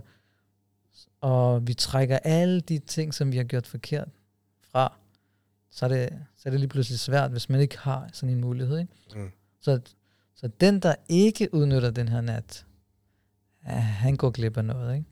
[1.21, 4.07] og vi trækker alle de ting, som vi har gjort forkert
[4.71, 4.93] fra,
[5.73, 8.41] så er det, så er det lige pludselig svært, hvis man ikke har sådan en
[8.41, 8.79] mulighed.
[8.79, 8.93] Ikke?
[9.15, 9.31] Mm.
[9.61, 9.81] Så,
[10.35, 12.65] så den, der ikke udnytter den her nat,
[13.67, 14.95] ja, han går glip af noget.
[14.95, 15.05] Ikke?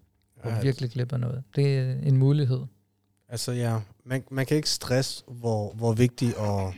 [0.44, 1.44] Går Ja, virkelig glip af noget.
[1.56, 2.62] Det er en mulighed.
[3.30, 6.74] Altså ja, man, man kan ikke stresse, hvor, hvor vigtig, og,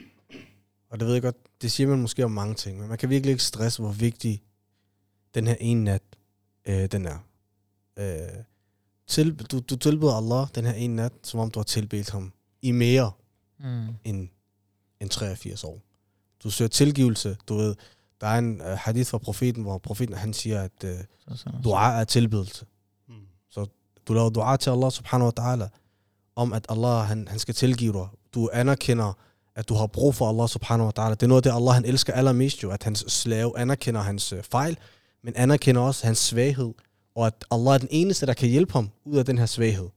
[0.90, 3.10] og det ved jeg godt, det siger man måske om mange ting, men man kan
[3.10, 4.42] virkelig ikke stresse, hvor vigtig
[5.36, 6.04] den her ene nat,
[6.66, 7.18] øh, den er.
[8.00, 8.44] Øh,
[9.08, 12.34] til, du, du tilbeder Allah den her ene nat, som om du har tilbedt ham
[12.62, 13.12] i mere
[13.64, 13.88] Mm.
[14.04, 14.30] end,
[15.00, 15.82] end 83 år.
[16.44, 17.76] Du søger tilgivelse, du ved,
[18.22, 20.90] der er en uh, hadith fra profeten, hvor profeten han siger, at uh,
[21.28, 22.66] Så, så, dua er tilbedelse.
[23.08, 23.16] Mm.
[24.08, 25.68] Du laver dua til Allah subhanahu wa ta'ala,
[26.36, 28.08] om at Allah han, han skal tilgive dig.
[28.34, 29.14] Du anerkender,
[29.56, 31.10] at du har brug for Allah subhanahu wa ta'ala.
[31.12, 34.34] Det er noget af det, Allah han elsker allermest jo, at hans slave anerkender hans
[34.34, 34.78] øh, fejl,
[35.24, 36.74] men anerkender også hans svaghed,
[37.16, 39.90] og at Allah er den eneste, der kan hjælpe ham ud af den her svaghed.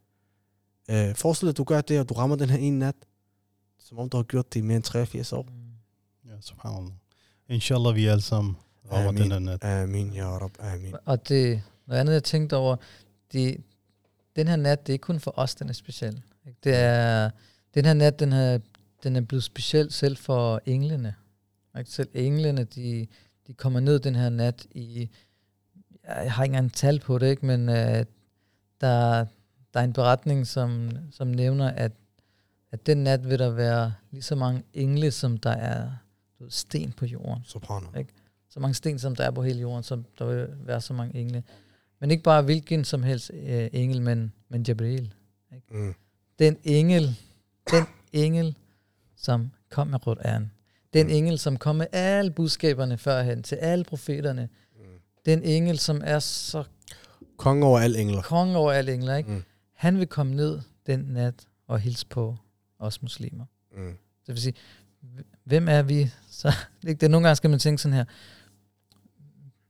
[0.90, 2.94] Øh, forestil dig, at du gør det, og du rammer den her ene nat,
[3.88, 5.46] som om du har gjort det i mere end 83 år.
[6.24, 6.92] Ja, subhanallah.
[7.48, 8.56] Inshallah, vi alle sammen
[8.92, 9.30] rammer Amin.
[9.30, 9.64] den nat.
[9.64, 10.94] Amin, ya Rab, amin.
[11.04, 12.76] Og det, noget andet, jeg tænkte over,
[13.32, 13.60] det,
[14.36, 16.22] den her nat, det er ikke kun for os, den er speciel.
[16.46, 16.58] Ikke?
[16.64, 17.30] Det er,
[17.74, 18.58] den her nat, den er,
[19.02, 21.14] den er blevet speciel selv for englene.
[21.78, 21.90] Ikke?
[21.90, 23.06] Selv englene, de,
[23.46, 25.10] de kommer ned den her nat i,
[26.04, 27.46] jeg har ikke engang tal på det, ikke?
[27.46, 27.74] men uh,
[28.80, 29.26] der,
[29.74, 31.92] der er en beretning, som, som nævner, at,
[32.76, 35.90] at den nat vil der være lige så mange engle, som der er
[36.38, 38.04] du ved, sten på jorden Subhanallah.
[38.48, 41.20] så mange sten, som der er på hele jorden, så der vil være så mange
[41.20, 41.42] engle.
[42.00, 45.14] Men ikke bare hvilken som helst øh, engel, men, men Jabril.
[45.70, 45.94] Mm.
[46.38, 47.16] Den engel,
[47.70, 48.56] den engel,
[49.16, 50.42] som kom med Qur'an.
[50.94, 51.12] Den Mm.
[51.12, 54.48] engel, som kom med alle budskaberne førhen, til alle profeterne.
[54.76, 54.80] Mm.
[55.26, 56.64] Den engel, som er så
[57.36, 58.22] Konge over alle engler.
[58.22, 59.30] konge over alle engler, ikke?
[59.30, 59.42] Mm.
[59.72, 61.34] Han vil komme ned den nat
[61.66, 62.36] og hilse på
[62.78, 63.44] os muslimer.
[63.76, 63.96] Mm.
[64.26, 64.54] Det vil sige,
[65.44, 66.52] hvem er vi så?
[66.82, 68.04] Det er nogle gange skal man tænke sådan her,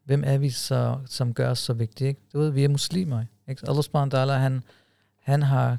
[0.05, 2.09] hvem er vi så, som gør os så vigtige?
[2.09, 2.21] Ikke?
[2.33, 3.25] Du ved, vi er muslimer.
[3.49, 3.63] Ikke?
[3.69, 4.63] Allah subhanahu han,
[5.21, 5.79] han har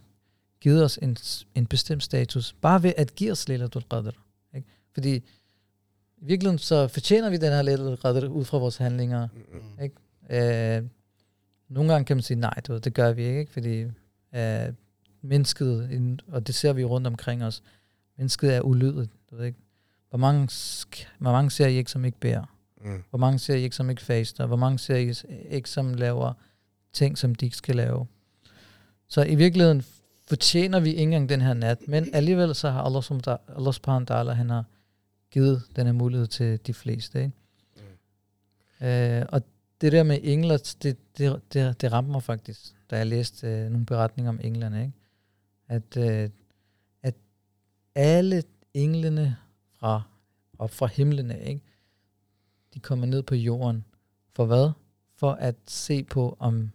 [0.62, 1.18] givet os en,
[1.56, 4.12] en bestemt status, bare ved at give os Laylatul Qadr.
[4.56, 4.68] Ikke?
[4.94, 5.16] Fordi
[6.18, 9.28] i virkeligheden så fortjener vi den her Laylatul Qadr ud fra vores handlinger.
[9.82, 10.78] Ikke?
[10.78, 10.84] Øh,
[11.70, 13.52] nogle gange kan man sige, nej, du ved, det gør vi ikke, ikke?
[13.52, 13.82] fordi
[14.36, 14.74] øh,
[15.22, 17.63] mennesket, en- og det ser vi rundt omkring os,
[18.18, 19.11] mennesket er ulydigt.
[19.32, 19.59] Du ved ikke.
[20.09, 20.41] Hvor mange,
[21.20, 22.45] hvor mange ser I ikke, som ikke beder?
[22.82, 23.03] Mm.
[23.09, 24.45] Hvor mange ser I ikke, som ikke faster?
[24.45, 25.13] Hvor mange ser I
[25.49, 26.34] ikke, som laver
[26.93, 28.07] ting, som de ikke skal lave?
[29.07, 29.84] Så i virkeligheden
[30.28, 33.74] fortjener vi ikke engang den her nat, men alligevel så har Allah, som der, Allah
[33.74, 34.65] subhanahu wa ta'ala, han har
[35.32, 37.20] givet den her mulighed til de fleste.
[37.24, 37.32] Ikke?
[38.80, 38.86] Mm.
[38.88, 39.41] Øh, og
[39.82, 43.70] det der med engler, det, det, det, det ramte mig faktisk, da jeg læste øh,
[43.70, 44.82] nogle beretninger om englerne.
[44.82, 44.93] Ikke?
[45.68, 46.30] At, øh,
[47.03, 47.15] at
[47.95, 48.43] alle
[48.74, 49.38] englene
[49.80, 50.01] fra,
[50.59, 51.61] op fra himlene, ikke?
[52.74, 53.86] de kommer ned på jorden.
[54.36, 54.72] For hvad?
[55.15, 56.72] For at se på, om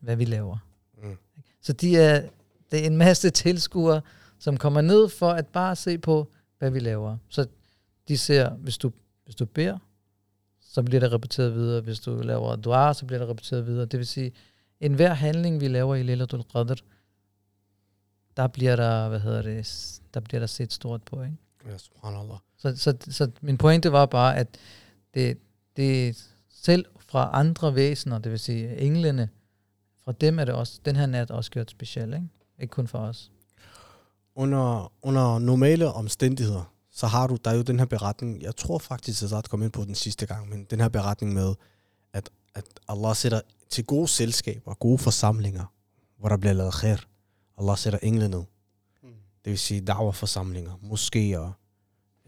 [0.00, 0.58] hvad vi laver.
[1.02, 1.16] Mm.
[1.60, 2.28] Så de er,
[2.70, 4.00] det er en masse tilskuere,
[4.38, 7.16] som kommer ned for at bare se på, hvad vi laver.
[7.28, 7.46] Så
[8.08, 8.92] de ser, hvis du,
[9.24, 9.78] hvis du beder,
[10.60, 11.80] så bliver det repeteret videre.
[11.80, 13.86] Hvis du laver dua, så bliver det repeteret videre.
[13.86, 14.32] Det vil sige,
[14.80, 16.74] enhver handling, vi laver i Lailatul Qadr,
[18.36, 21.36] der bliver der, hvad hedder det, der bliver der set stort på, ikke?
[21.66, 22.36] Ja, subhanallah.
[22.56, 24.48] Så, så, så min pointe var bare, at
[25.14, 25.38] det,
[25.76, 29.28] det selv fra andre væsener, det vil sige englene,
[30.04, 32.28] fra dem er det også, den her nat også gjort speciel, ikke?
[32.58, 33.30] Ikke kun for os.
[34.34, 38.78] Under, under normale omstændigheder, så har du, der er jo den her beretning, jeg tror
[38.78, 41.54] faktisk, at jeg kom ind på den sidste gang, men den her beretning med,
[42.12, 45.64] at, at Allah sætter til gode selskaber, gode forsamlinger,
[46.18, 46.96] hvor der bliver lavet khair.
[47.58, 48.42] Allah sætter engle ned.
[49.44, 51.52] Det vil sige da'wah-forsamlinger, moskéer.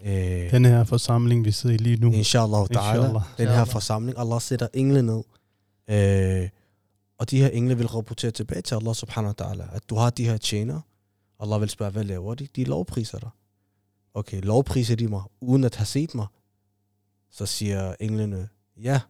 [0.07, 2.13] Øh, Den her forsamling, vi sidder i lige nu.
[2.13, 3.23] inshallah, ta'ala, Inshallah.
[3.39, 5.23] den her forsamling, Allah sætter engle ned.
[5.91, 6.49] Øh,
[7.19, 10.11] og de her engle vil rapportere tilbage til Allah subhanahu wa ta'ala, at du har
[10.11, 10.81] de her tjenere.
[11.41, 12.49] Allah vil spørge, hvad laver de?
[12.57, 13.31] De lovpriser dig.
[14.15, 16.27] Okay, lovpriser de mig, uden at have set mig?
[17.31, 18.49] Så siger englene,
[18.83, 19.01] ja.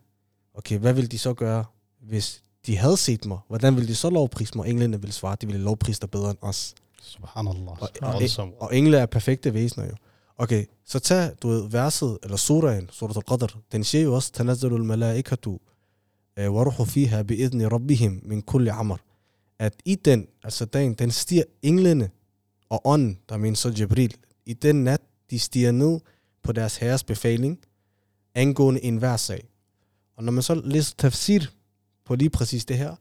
[0.55, 1.65] Okay, hvad vil de så gøre,
[2.01, 3.39] hvis de havde set mig?
[3.49, 4.69] Hvordan vil de så lovprise mig?
[4.69, 6.75] Englene vil svare, de ville lovprise dig bedre end os.
[7.03, 7.83] Subhanallah.
[7.83, 9.95] Og, og, og engle er perfekte væsener jo.
[10.39, 14.85] Okay, så tag, du ved, verset, eller suraen, surat al-Qadr, den siger jo også, Tanazzalul
[14.85, 15.59] malaikatu,
[16.39, 18.97] øh, waruhu fiha bi'idni rabbihim min kulli amr.
[19.59, 22.11] At i den, altså dagen, den stiger englene
[22.69, 24.15] og ånden, der mener så Jibril,
[24.47, 25.01] i den nat,
[25.31, 26.01] de stiger ned
[26.43, 27.59] på deres herres befaling,
[28.35, 29.49] angående enhver sag.
[30.17, 31.41] Og når man så læser tafsir
[32.09, 32.97] på lige præcis det her,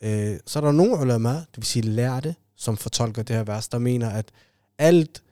[0.00, 3.68] øh, så er der nogle ulama, det vil sige lærte, som fortolker det her vers,
[3.68, 4.30] der mener, at
[4.78, 5.22] alt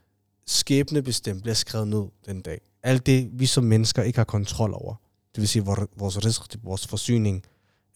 [0.46, 2.60] skæbnebestemt bliver skrevet ned den dag.
[2.82, 4.94] Alt det, vi som mennesker ikke har kontrol over.
[5.34, 5.64] Det vil sige
[5.96, 7.44] vores risk, vores forsyning,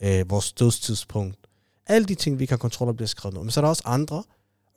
[0.02, 1.38] øh, vores dødstidspunkt.
[1.86, 3.42] Alle de ting, vi ikke har kontrol over, bliver skrevet ned.
[3.42, 4.22] Men så er der også andre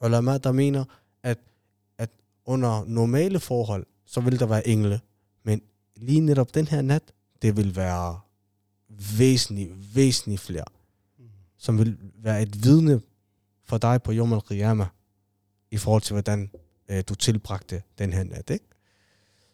[0.04, 0.84] ulama, der mener,
[1.22, 1.38] at,
[1.98, 2.10] at
[2.44, 5.00] under normale forhold, så vil der være engle.
[5.44, 5.62] Men
[5.96, 7.02] lige netop den her nat,
[7.42, 8.20] det vil være
[9.18, 10.64] væsentligt, væsentligt flere,
[11.58, 13.00] som vil være et vidne
[13.64, 14.86] for dig på Yom al
[15.70, 16.50] i forhold til, hvordan
[16.88, 18.64] øh, du tilbragte den her nat, ikke?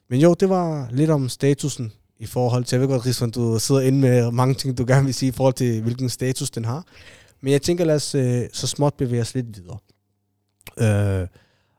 [0.09, 3.59] Men jo, det var lidt om statusen i forhold til, jeg ved godt, Rizvan, du
[3.59, 6.65] sidder inde med mange ting, du gerne vil sige i forhold til, hvilken status den
[6.65, 6.87] har.
[7.41, 9.79] Men jeg tænker, lad os øh, så småt bevæge os lidt videre.
[10.79, 11.29] Øh,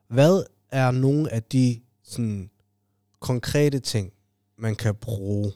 [0.08, 2.50] hvad er nogle af de sådan,
[3.20, 4.14] konkrete ting,
[4.58, 5.52] man kan bruge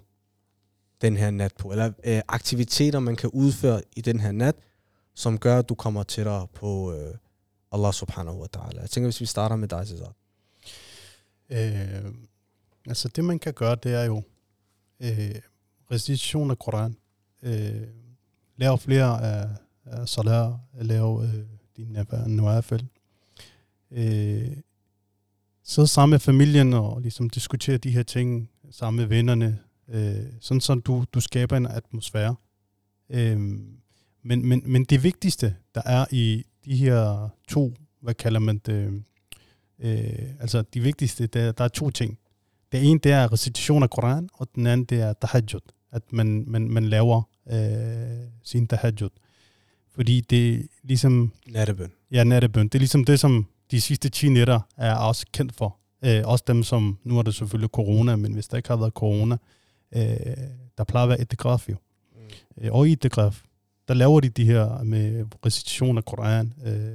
[1.02, 1.72] den her nat på?
[1.72, 4.56] Eller øh, aktiviteter, man kan udføre i den her nat,
[5.14, 7.16] som gør, at du kommer tættere på øh,
[7.72, 8.82] Allah subhanahu wa ta'ala.
[8.82, 10.14] Jeg tænker, hvis vi starter med dig, Cesar.
[11.50, 12.14] Øh,
[12.88, 14.24] altså det man kan gøre, det er jo
[15.00, 15.36] øh,
[15.92, 16.98] recitation af Koran.
[17.44, 17.88] Øh,
[18.58, 19.50] lave flere af,
[19.86, 21.46] af salat, lave øh,
[21.78, 22.88] din nuafel.
[23.92, 24.58] Øh,
[25.64, 30.62] sidde sammen med familien og ligesom diskutere de her ting sammen med vennerne, øh, sådan
[30.62, 32.36] så du, du skaber en atmosfære.
[33.10, 33.40] Øh,
[34.24, 39.04] men, men, men det vigtigste, der er i de her to, hvad kalder man det,
[39.80, 42.18] øh, altså de vigtigste, der, der er to ting.
[42.72, 45.62] Det ene, det er recitation af Koran, og den anden, det er tahajjud.
[45.92, 47.22] At man, man, man laver
[47.52, 49.10] øh, sin tahajjud.
[49.96, 51.92] Fordi det er ligesom, Nattebøn.
[52.12, 55.78] ja, nattebøn, det er ligesom det, som de sidste 10 nætter er også kendt for.
[56.06, 58.94] Øh, også dem, som, nu er det selvfølgelig corona, men hvis der ikke har været
[58.94, 59.38] corona,
[60.78, 61.76] der plejer at være etigraf jo.
[62.16, 62.64] Mm.
[62.64, 63.42] Øh, og i etigraf,
[63.88, 66.92] der laver de de her med recitation af Koran, øh,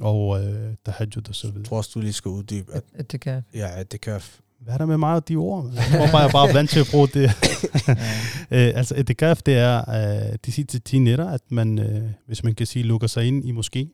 [0.00, 1.58] og øh, tahajjud og så videre.
[1.58, 3.42] Jeg tror også, du lige skal uddybe, at, kan.
[3.54, 4.20] ja, kan...
[4.60, 5.70] Hvad er der med mig og de ord?
[5.74, 7.22] Jeg tror bare, jeg er bare vant til at bruge det.
[8.56, 12.54] øh, altså, etikaf, det er øh, de sidste 10 nætter, at man, øh, hvis man
[12.54, 13.90] kan sige, lukker sig ind i måske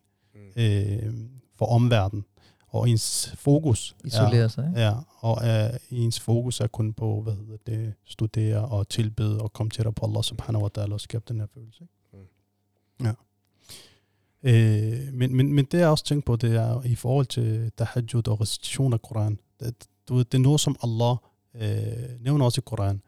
[0.57, 0.63] Mm.
[0.63, 1.15] øh,
[1.59, 2.25] for omverdenen.
[2.71, 4.81] Og ens fokus Isolere sig, ikke?
[4.81, 9.53] Ja, og øh, ens fokus er kun på, hvad hedder det, studere og tilbede og
[9.53, 11.83] komme tættere på Allah subhanahu wa ta'ala og skabe den her følelse.
[11.83, 12.27] Ikke?
[13.01, 13.07] Mm.
[13.07, 13.13] Ja.
[14.43, 18.29] Øh, men, men, men det jeg også tænkt på, det er i forhold til tahajjud
[18.29, 19.39] og recitation af Koran.
[19.61, 19.75] Det,
[20.09, 21.17] du ved, det er noget, som Allah
[21.55, 23.03] øh, nævner også i Koran.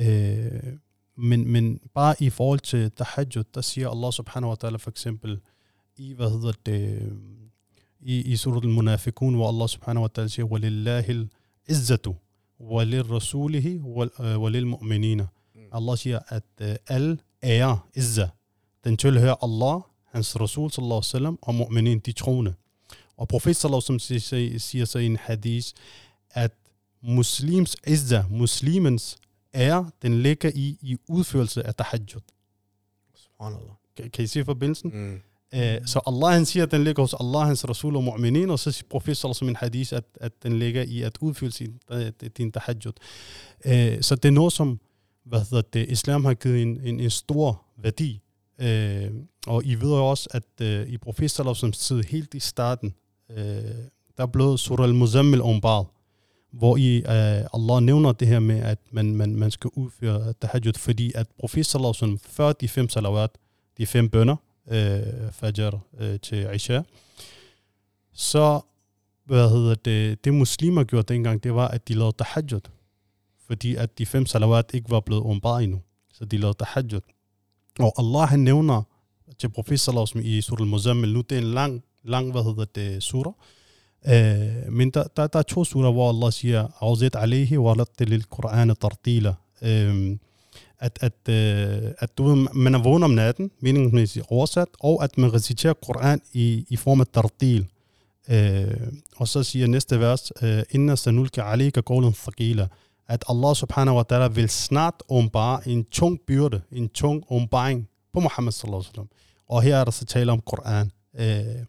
[0.00, 0.78] Øh,
[1.16, 5.40] men, men bare i forhold til tahajjud, der siger Allah subhanahu wa ta'ala for eksempel,
[5.96, 7.12] i hvad hedder det,
[8.02, 11.26] يسر المنافقون والله سبحانه وتعالى ولله
[11.68, 12.14] العزة
[12.60, 13.80] وللرسوله
[14.20, 15.26] آه، وللمؤمنين.
[15.74, 16.20] الله شيء
[16.90, 18.32] ال أيا عزة.
[18.82, 19.84] تنشل هي الله
[20.14, 22.54] عن الرسول صلى الله عليه وسلم ومؤمنين تيتخونه
[23.18, 25.72] وبروفيس صلى الله عليه وسلم سي سي حديث
[26.32, 26.56] ات
[27.02, 29.16] مسلمس عزة مسلمنس
[29.54, 32.22] أيا تنليك اي اي اوفيلس التحجد
[33.14, 33.76] سبحان الله.
[34.12, 35.20] كيف بنسن؟
[35.54, 38.58] Øh, så Allah han siger, at den ligger hos Allah, hans Rasul og mu'minin, og
[38.58, 42.12] så siger profet sallallahu min hadith, at, at den ligger i at udfylde sin, øh,
[42.36, 42.92] din tahajjud.
[43.64, 44.80] Øh, så det er noget, som
[45.24, 48.20] hvad hedder det, islam har givet en, en, en stor værdi.
[49.46, 51.30] Og I ved jo også, at øh, i profet
[51.74, 52.94] tid, helt i starten,
[54.18, 55.86] der blev surah al-Muzammil ombart,
[56.52, 57.02] hvor i
[57.54, 62.20] Allah nævner det her med, at man, man, man skal udføre tahajjud, fordi at profet
[62.22, 63.30] før de fem salawat,
[63.78, 64.36] de fem bønder,
[65.32, 66.80] fajr øh, til Isha,
[68.12, 68.60] så
[69.24, 72.60] hvad hedder det, det muslimer gjorde dengang, det var, at de lavede tahajjud
[73.52, 75.80] fordi at de fem salawat ikke var blevet åbenbart endnu.
[76.12, 77.00] Så de lavede tahajjud.
[77.78, 78.82] Og Allah han nævner
[79.38, 83.02] til profet sallallahu i surah al-Muzammil, nu det er en lang, lang, hvad hedder det,
[83.02, 83.32] surah,
[84.06, 88.24] Uh, men der, der, der er to surah, hvor Allah siger, Auzit alihi wa lil
[88.34, 89.34] Qur'an tartila.
[89.62, 90.16] Uh,
[90.78, 95.34] at, at, øh, at du, man er vågen om natten, meningsmæssigt oversat, og at man
[95.34, 97.66] reciterer Qur'an i, i form af tartil.
[98.30, 102.68] Øh, og så siger næste vers, øh, Inna sanulka alika qawlan thaqila
[103.08, 108.20] at Allah subhanahu wa ta'ala vil snart åbenbare en tung byrde, en tung åbenbaring på
[108.20, 109.08] Muhammad sallallahu alaihi wasallam.
[109.48, 110.90] Og her er der så tale om Koran.
[111.14, 111.64] Øh,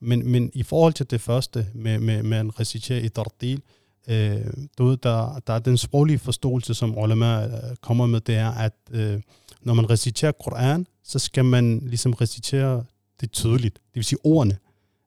[0.00, 3.62] men, men i forhold til det første, med, med, med en recitere i tartil,
[4.08, 4.46] øh,
[4.78, 8.74] du der, der er den sproglige forståelse, som ulema øh, kommer med, det er, at
[8.90, 9.20] øh,
[9.62, 12.84] når man reciterer Koran, så skal man ligesom recitere
[13.20, 13.74] det tydeligt.
[13.74, 14.58] Det vil sige ordene.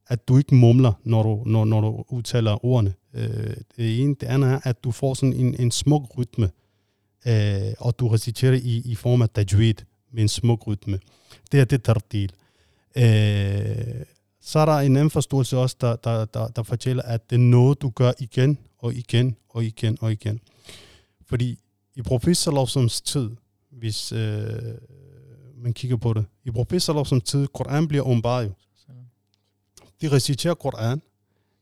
[0.08, 2.94] At du ikke mumler, når du, når, når du udtaler ordene.
[3.14, 4.16] Øh, det ene.
[4.16, 6.50] Det andet er, at du får sådan en, en smuk rytme,
[7.28, 9.74] øh, og du reciterer i, i form af tajwid
[10.12, 11.00] med en smuk rytme.
[11.52, 12.32] Det er det tartil.
[12.98, 14.06] Øh,
[14.46, 17.40] så er der en anden forståelse også, der, der, der, der fortæller, at det er
[17.40, 20.40] noget, du gør igen og igen og igen og igen.
[21.26, 21.60] Fordi
[21.96, 23.30] i professorlovsens tid,
[23.72, 24.50] hvis øh,
[25.58, 28.48] man kigger på det, i professorlovsens tid, Koran bliver åbenbart
[30.02, 31.02] De reciterer Koran,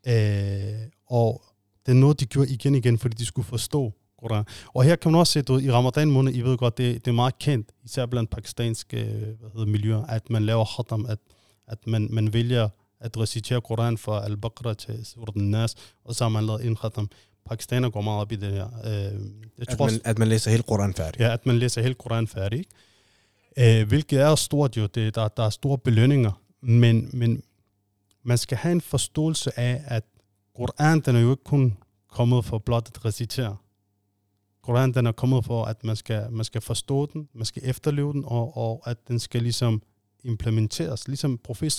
[0.08, 1.44] øh, og
[1.86, 4.46] det er noget, de gjorde igen og igen, fordi de skulle forstå Koran.
[4.74, 7.12] Og her kan man også se, at i ramadan måned, I ved godt, det, det
[7.12, 11.20] er meget kendt, især blandt pakistanske øh, hvad hedder, miljøer, at man laver khatam, at,
[11.68, 16.30] at man, man vælger at recitere Koran fra Al-Baqarah til Surat Nas, og så har
[16.30, 17.10] man lavet en khatam.
[17.46, 18.68] Pakistaner går meget op i det her.
[18.86, 19.12] Øh, jeg
[19.60, 21.20] at, tror, man, at man læser hele Koran færdig.
[21.20, 22.66] Ja, at man læser hele Koran færdig.
[23.58, 27.44] Øh, hvilket er stort jo, det, der, der er store belønninger, men, men
[28.24, 30.04] man skal have en forståelse af, at
[30.56, 31.78] Koran, den er jo ikke kun
[32.12, 33.58] kommet for blot at recitere.
[34.64, 38.14] Koran, den er kommet for, at man skal, man skal forstå den, man skal efterleve
[38.14, 39.82] den, og, og at den skal ligesom
[40.24, 41.72] implementeres, ligesom profet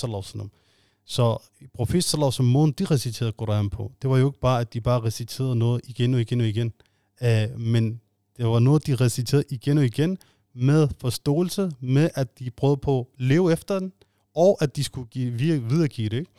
[1.05, 1.39] Så
[1.75, 5.57] profet måden de reciterede Koranen på, det var jo ikke bare, at de bare reciterede
[5.57, 6.73] noget igen og igen og igen,
[7.21, 8.01] uh, men
[8.37, 10.19] det var noget, de reciterede igen og igen,
[10.55, 13.93] med forståelse, med at de prøvede på at leve efter den,
[14.35, 16.17] og at de skulle give, videregive det.
[16.17, 16.31] Ikke?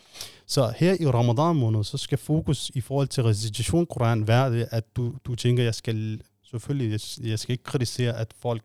[0.45, 4.67] Så her i Ramadan måned, så skal fokus i forhold til recitation Koran være det,
[4.71, 8.61] at du, du tænker, jeg skal selvfølgelig, jeg, jeg skal ikke kritisere, at folk,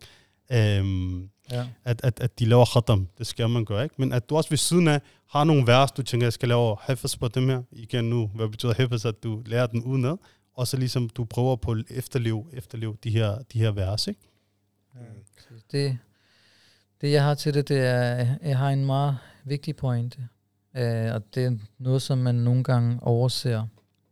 [0.53, 1.67] øhm, ja.
[1.85, 3.09] at, at, at de laver khatam.
[3.19, 3.95] Det skal man gøre, ikke?
[3.99, 6.77] Men at du også ved siden af har nogle vers, du tænker, jeg skal lave
[6.81, 7.63] hafaz på dem her.
[7.73, 10.17] Igen nu, hvad betyder hafaz, at du lærer den udenad,
[10.55, 14.21] og så ligesom du prøver på at efterleve, efterleve de her, de her vers, ikke?
[14.95, 15.01] Ja.
[15.73, 15.99] Det,
[17.01, 20.29] det jeg har til det, det er, jeg har en meget vigtig pointe.
[20.75, 23.67] Uh, og det er noget, som man nogle gange overser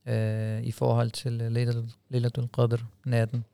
[0.07, 1.32] uh, i forhold til
[2.11, 3.45] Laylatul Qadr natten.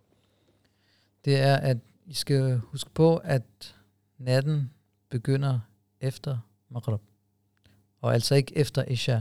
[1.25, 1.77] Det er, at
[2.07, 3.75] i skal huske på, at
[4.19, 4.71] natten
[5.11, 5.61] begynder
[6.01, 6.39] efter
[6.69, 7.01] Maghrib.
[8.01, 9.21] Og altså ikke efter Isha.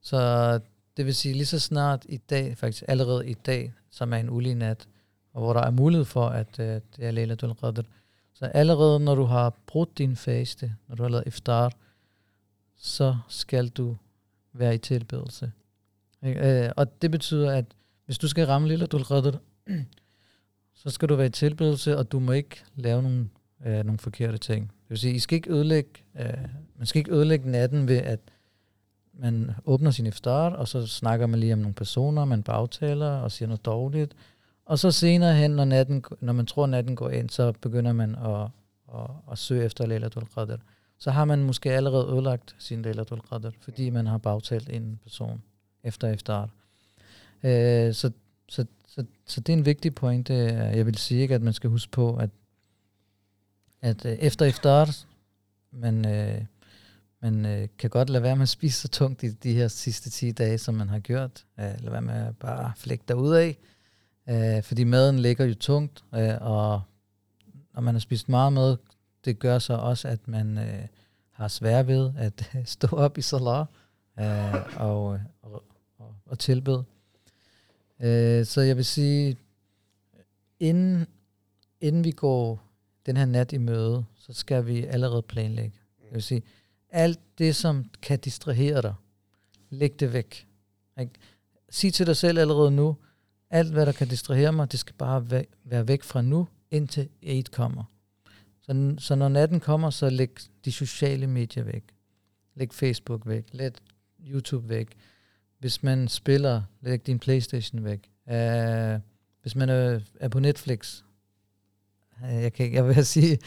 [0.00, 0.60] Så
[0.96, 4.30] det vil sige lige så snart i dag, faktisk allerede i dag, som er en
[4.30, 4.88] ulig nat,
[5.32, 7.82] og hvor der er mulighed for, at uh, det er Laylatul Qadr,
[8.34, 11.72] så allerede når du har brudt din faste, når du har lavet iftar,
[12.76, 13.96] så skal du
[14.52, 15.52] være i tilbedelse.
[16.22, 17.64] Øh, og det betyder, at
[18.04, 19.36] hvis du skal ramme lille Qadr,
[20.78, 23.28] så skal du være i tilbedelse, og du må ikke lave nogle,
[23.66, 24.62] øh, nogle forkerte ting.
[24.62, 28.20] Det vil sige, I skal ikke ødelægge, øh, man skal ikke ødelægge natten ved, at
[29.12, 33.32] man åbner sin iftar, og så snakker man lige om nogle personer, man bagtaler og
[33.32, 34.14] siger noget dårligt,
[34.64, 38.14] Og så senere hen, når, natten, når man tror, natten går ind, så begynder man
[38.14, 38.48] at,
[38.94, 40.56] at, at søge efter Laylatul Qadr.
[40.98, 45.42] Så har man måske allerede ødelagt sin Laylatul Qadr, fordi man har bagtalt en person
[45.82, 46.48] efter iftar.
[47.42, 48.10] Øh, så,
[48.48, 48.66] så,
[48.98, 50.34] så, så det er en vigtig pointe.
[50.34, 52.30] Øh, jeg vil sige ikke, at man skal huske på, at,
[53.80, 55.06] at øh, efter efterart,
[55.72, 56.44] man, øh,
[57.22, 60.10] man øh, kan godt lade være med at spise så tungt i de her sidste
[60.10, 61.44] 10 dage, som man har gjort.
[61.60, 63.58] Øh, lade være med at bare flække derud af.
[64.28, 66.82] Øh, fordi maden ligger jo tungt, øh, og
[67.74, 68.76] når man har spist meget mad,
[69.24, 70.86] det gør så også, at man øh,
[71.30, 73.66] har svært ved at stå op i salat
[74.20, 75.64] øh, og, og,
[75.98, 76.84] og, og tilbede.
[78.00, 79.36] Øh, så jeg vil sige,
[80.60, 81.06] inden,
[81.80, 82.62] inden vi går
[83.06, 85.78] den her nat i møde, så skal vi allerede planlægge.
[86.04, 86.42] Jeg vil sige,
[86.90, 88.94] alt det, som kan distrahere dig,
[89.70, 90.46] læg det væk.
[91.00, 91.12] Ikke?
[91.70, 92.96] Sig til dig selv allerede nu,
[93.50, 97.42] alt hvad der kan distrahere mig, det skal bare være væk fra nu, indtil 8
[97.52, 97.84] kommer.
[98.62, 100.30] Så, så når natten kommer, så læg
[100.64, 101.84] de sociale medier væk.
[102.54, 103.44] Læg Facebook væk.
[103.52, 103.72] Læg
[104.26, 104.96] YouTube væk.
[105.58, 108.10] Hvis man spiller, læg din Playstation væk.
[108.26, 109.00] Uh,
[109.42, 111.02] hvis man er, er på Netflix,
[112.22, 113.38] uh, jeg, kan, jeg vil sige,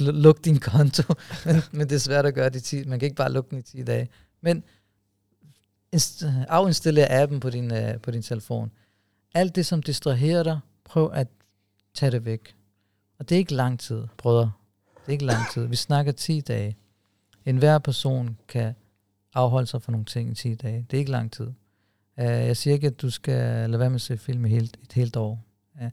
[0.00, 1.14] luk din konto,
[1.46, 3.50] men, men det er svært at gøre det i 10, man kan ikke bare lukke
[3.50, 4.08] den i 10 dage.
[4.40, 4.64] Men
[6.48, 8.72] afinstallere appen på din, uh, på din telefon.
[9.34, 11.28] Alt det, som distraherer dig, prøv at
[11.94, 12.54] tage det væk.
[13.18, 14.52] Og det er ikke lang tid, brødre.
[15.00, 15.66] Det er ikke lang tid.
[15.66, 16.76] Vi snakker 10 dage.
[17.44, 18.74] En hver person kan
[19.34, 20.86] afholde sig fra nogle ting i 10 dage.
[20.90, 21.46] Det er ikke lang tid.
[22.16, 24.78] Uh, jeg siger ikke, at du skal lade være med at se film i helt,
[24.82, 25.44] et helt år.
[25.74, 25.88] Uh,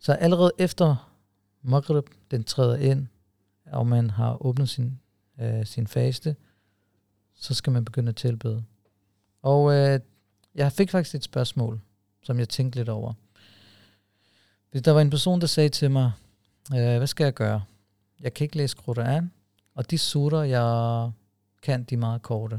[0.00, 1.12] så allerede efter
[1.62, 3.06] Maghrib, den træder ind,
[3.66, 5.00] og man har åbnet sin,
[5.42, 6.36] uh, sin faste,
[7.34, 8.64] så skal man begynde at tilbede.
[9.42, 10.00] Og uh,
[10.54, 11.80] jeg fik faktisk et spørgsmål,
[12.22, 13.12] som jeg tænkte lidt over.
[14.70, 16.12] Hvis der var en person, der sagde til mig,
[16.74, 17.62] øh, hvad skal jeg gøre?
[18.20, 19.30] Jeg kan ikke læse Quran,
[19.74, 21.10] og de sutter, jeg
[21.66, 22.54] kan, de er meget korte.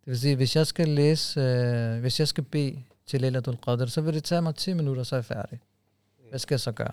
[0.00, 3.86] Det vil sige, hvis jeg skal læse, øh, hvis jeg skal bede til Lailatul Qadr,
[3.86, 5.60] så vil det tage mig 10 minutter, så er jeg færdig.
[6.30, 6.92] Hvad skal jeg så gøre?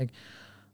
[0.00, 0.12] Ikke?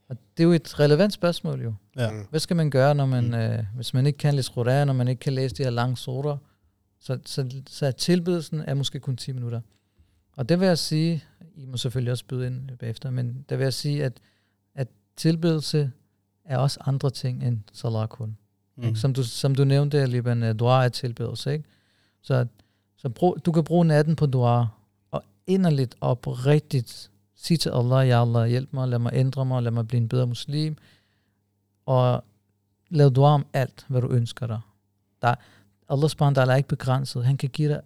[0.09, 1.75] Og det er jo et relevant spørgsmål jo.
[1.97, 2.11] Ja.
[2.31, 5.09] Hvad skal man gøre, når man, øh, hvis man ikke kan læse Koran, når man
[5.09, 6.37] ikke kan læse de her lange sutter?
[7.01, 9.61] Så, så, så tilbedelsen er måske kun 10 minutter.
[10.33, 11.25] Og det vil jeg sige,
[11.57, 14.21] I må selvfølgelig også byde ind bagefter, men der vil jeg sige, at,
[14.75, 15.93] at tilbedelse
[16.45, 18.37] er også andre ting end salat kun.
[18.77, 18.95] Mm.
[18.95, 21.53] Som, du, som du nævnte, Liban, dua er tilbedelse.
[21.53, 21.65] Ikke?
[22.23, 22.47] Så,
[22.97, 24.67] så brug, du kan bruge natten på dua,
[25.11, 29.63] og inderligt og oprigtigt sige til Allah, ja Allah, hjælp mig, lad mig ændre mig,
[29.63, 30.77] lad mig blive en bedre muslim,
[31.87, 32.25] og
[32.91, 34.61] lav dua om alt, hvad du ønsker dig.
[35.23, 35.35] Der,
[35.89, 37.25] Allah subhanahu er ikke begrænset.
[37.25, 37.81] Han kan give dig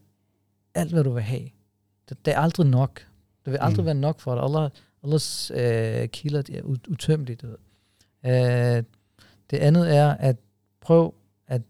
[0.74, 1.48] alt, hvad du vil have.
[2.08, 3.06] Det, det er aldrig nok.
[3.44, 3.86] Det vil aldrig mm.
[3.86, 4.44] være nok for dig.
[4.44, 4.70] Allah,
[5.04, 7.44] Allahs øh, kilder er utømmeligt.
[8.24, 8.82] Øh,
[9.50, 10.36] det andet er at
[10.88, 11.14] prøv
[11.46, 11.62] at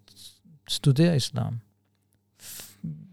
[0.69, 1.61] studere islam.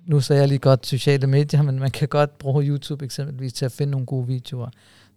[0.06, 3.66] Nu sagde jeg lige godt sociale medier, men man kan godt bruge YouTube eksempelvis til
[3.66, 4.70] at finde nogle gode videoer.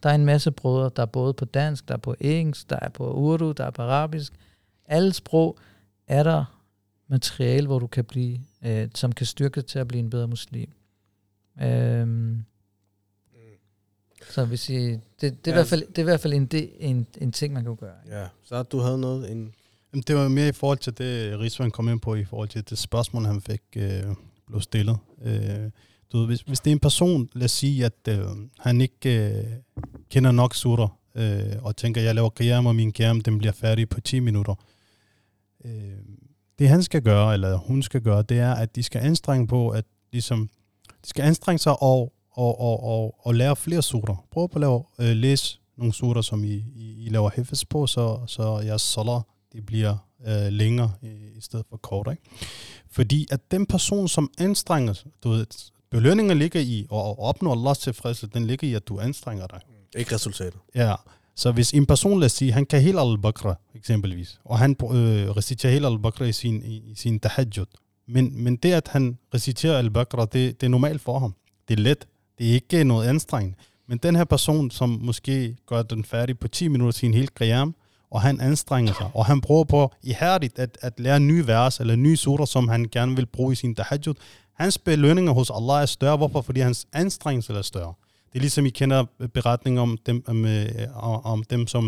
[0.03, 2.79] Der er en masse brødre, der er både på dansk, der er på engelsk, der
[2.83, 4.33] er på urdu, der er på arabisk.
[4.87, 5.59] Alle sprog
[6.07, 6.45] er der
[7.09, 10.29] materiale, hvor du kan blive, øh, som kan styrke dig til at blive en bedre
[10.29, 10.71] muslim.
[11.63, 12.45] Øhm,
[14.31, 15.51] så hvis sige, det, det, er ja.
[15.51, 17.95] i hvert fald, det er i hvert fald en, en, en ting, man kan gøre.
[18.07, 19.55] Ja, så du havde noget, en...
[19.93, 22.71] Jamen, det var mere i forhold til det, Rigsvand kom ind på, i forhold til
[22.71, 24.03] det spørgsmål, han fik øh,
[24.47, 24.99] blev stillet.
[25.23, 25.71] Øh,
[26.13, 28.27] du ved, hvis, hvis det er en person, lad os sige, at øh,
[28.59, 29.45] han ikke øh,
[30.11, 33.89] kender nok sutter, øh, og tænker, jeg laver qiyam, og min kærm, den bliver færdig
[33.89, 34.55] på 10 minutter.
[35.65, 35.73] Øh,
[36.59, 39.69] det han skal gøre, eller hun skal gøre, det er, at de skal anstrenge på,
[39.69, 40.51] at ligesom
[41.05, 44.27] de skal anstrenge sig og, og, og, og, og lære flere sutter.
[44.31, 48.21] Prøv at lave, øh, læse nogle sutter, som I, I, I laver hæfes på, så,
[48.27, 49.23] så jeres salat
[49.53, 49.97] det bliver
[50.27, 52.09] øh, længere i, i stedet for kort.
[52.11, 52.23] Ikke?
[52.91, 55.47] Fordi at den person, som anstrenger sig, du ved,
[55.91, 59.61] belønningen ligger i, og at opnå Allahs tilfredshed, den ligger i, at du anstrenger dig.
[59.97, 60.61] Ikke resultatet.
[60.75, 60.95] Ja,
[61.35, 65.31] så hvis en person, lad os sige, han kan helt al-Baqarah eksempelvis, og han øh,
[65.31, 67.67] reciterer helt al-Baqarah i sin, i, i sin tahajjud,
[68.09, 71.35] men, men det, at han reciterer al-Baqarah, det, det er normalt for ham.
[71.69, 72.07] Det er let.
[72.39, 73.57] Det er ikke noget anstrengende.
[73.87, 77.75] Men den her person, som måske gør den færdig på 10 minutter sin helt qiyam,
[78.11, 81.97] og han anstrenger sig, og han prøver på ihærdigt at, at lære nye vers, eller
[81.97, 84.15] nye surer, som han gerne vil bruge i sin tahajjud.
[84.55, 86.17] Hans belønninger hos Allah er større.
[86.17, 86.41] Hvorfor?
[86.41, 87.95] Fordi hans anstrengelse er større.
[88.33, 89.05] Det er ligesom, I kender
[89.35, 90.69] beretninger om dem, om, øh,
[91.27, 91.85] om dem som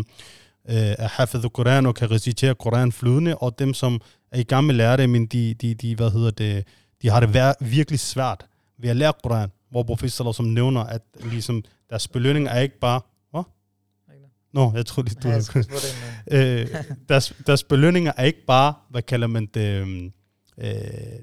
[0.69, 4.01] øh, er hafid Koran og kan recitere Koran flydende, og dem, som
[4.31, 6.67] er i gang med at lære det, men de, de, de, hvad hedder det,
[7.01, 8.45] de har det vær, virkelig svært
[8.79, 13.01] ved at lære Koran, hvor professor som nævner, at ligesom deres belønning er ikke bare...
[14.53, 15.65] Nå, jeg tror lige, du dig, men-
[16.39, 16.67] øh,
[17.09, 20.11] deres, deres belønninger er ikke bare, hvad kalder man det, øhm,
[20.57, 20.71] øh,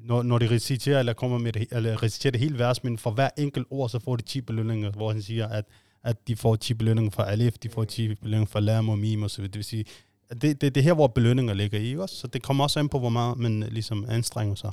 [0.02, 3.10] når, når de reciterer, eller kommer med det, eller reciterer det hele vers, men for
[3.10, 5.64] hver enkelt ord, så får de 10 belønninger, hvor han siger, at,
[6.04, 9.22] at de får 10 belønninger for alif, de får 10 belønninger for lam og mim
[9.22, 9.48] og så videre.
[9.52, 9.84] Det vil sige,
[10.32, 12.16] det, det, det er her, hvor belønninger ligger i, også?
[12.16, 14.70] Så det kommer også an på, hvor meget man øh, ligesom anstrenger sig.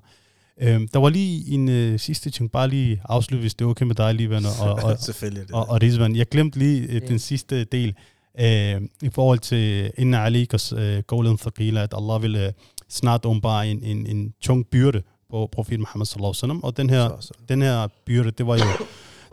[0.61, 3.85] Øhm, der var lige en øh, sidste ting, bare lige afslutte, hvis det er okay
[3.85, 7.07] med dig, lige venner, og, og, Selvfølgelig det og, og Rizvan, jeg glemte lige øh,
[7.07, 7.95] den sidste del
[8.39, 12.53] øh, i forhold til Inna Alikas øh, Golan Thaqila, at Allah ville øh,
[12.89, 16.89] snart åbenbare en, en, en tung byrde på profet Muhammad sallallahu alaihi wasallam, og den
[16.89, 18.85] her, den her byrde, det var jo,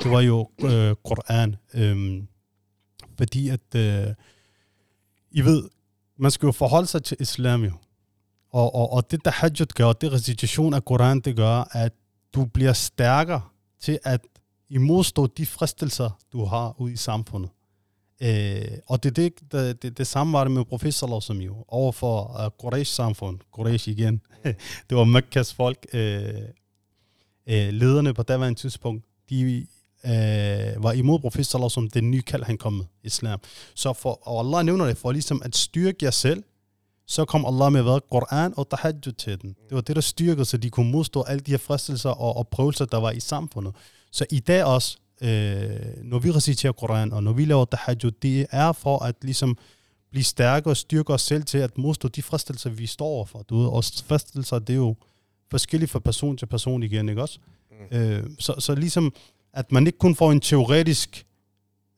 [0.02, 2.22] det var jo øh, Koran, øh,
[3.18, 4.06] fordi at, øh,
[5.30, 5.68] I ved,
[6.18, 7.72] man skal jo forholde sig til islam jo,
[8.52, 11.92] og, og, og det tahajjud gør, og det recitation af Koran, det gør, at
[12.34, 13.40] du bliver stærkere
[13.80, 14.20] til at
[14.68, 17.50] imodstå de fristelser, du har ude i samfundet.
[18.20, 22.40] Øh, og det, det, det, det, det samme var det med professor som jo, overfor
[22.40, 24.20] øh, uh, Quraysh-samfund, Quraysh igen,
[24.90, 26.34] det var Mekkas folk, øh,
[27.46, 29.66] øh, lederne på daværende tidspunkt, de
[30.04, 33.40] øh, var imod professor som den nye kald, han kom med, islam.
[33.74, 36.42] Så for, og Allah nævner det for ligesom at styrke jer selv,
[37.06, 38.00] så kom Allah med hvad?
[38.10, 39.56] Koran og tahajjud til den.
[39.68, 42.48] Det var det, der styrkede, så de kunne modstå alle de her fristelser og, og
[42.48, 43.74] prøvelser, der var i samfundet.
[44.12, 48.46] Så i dag også, øh, når vi reciterer Koran, og når vi laver tahajjud, det
[48.50, 49.58] er for at ligesom
[50.10, 53.42] blive stærke og styrke os selv til at modstå de fristelser, vi står overfor.
[53.42, 54.94] Du ved, og fristelser, det er jo
[55.50, 57.38] forskelligt fra person til person igen, ikke også?
[57.90, 57.98] Mm.
[57.98, 59.14] Øh, så, så ligesom,
[59.52, 61.26] at man ikke kun får en teoretisk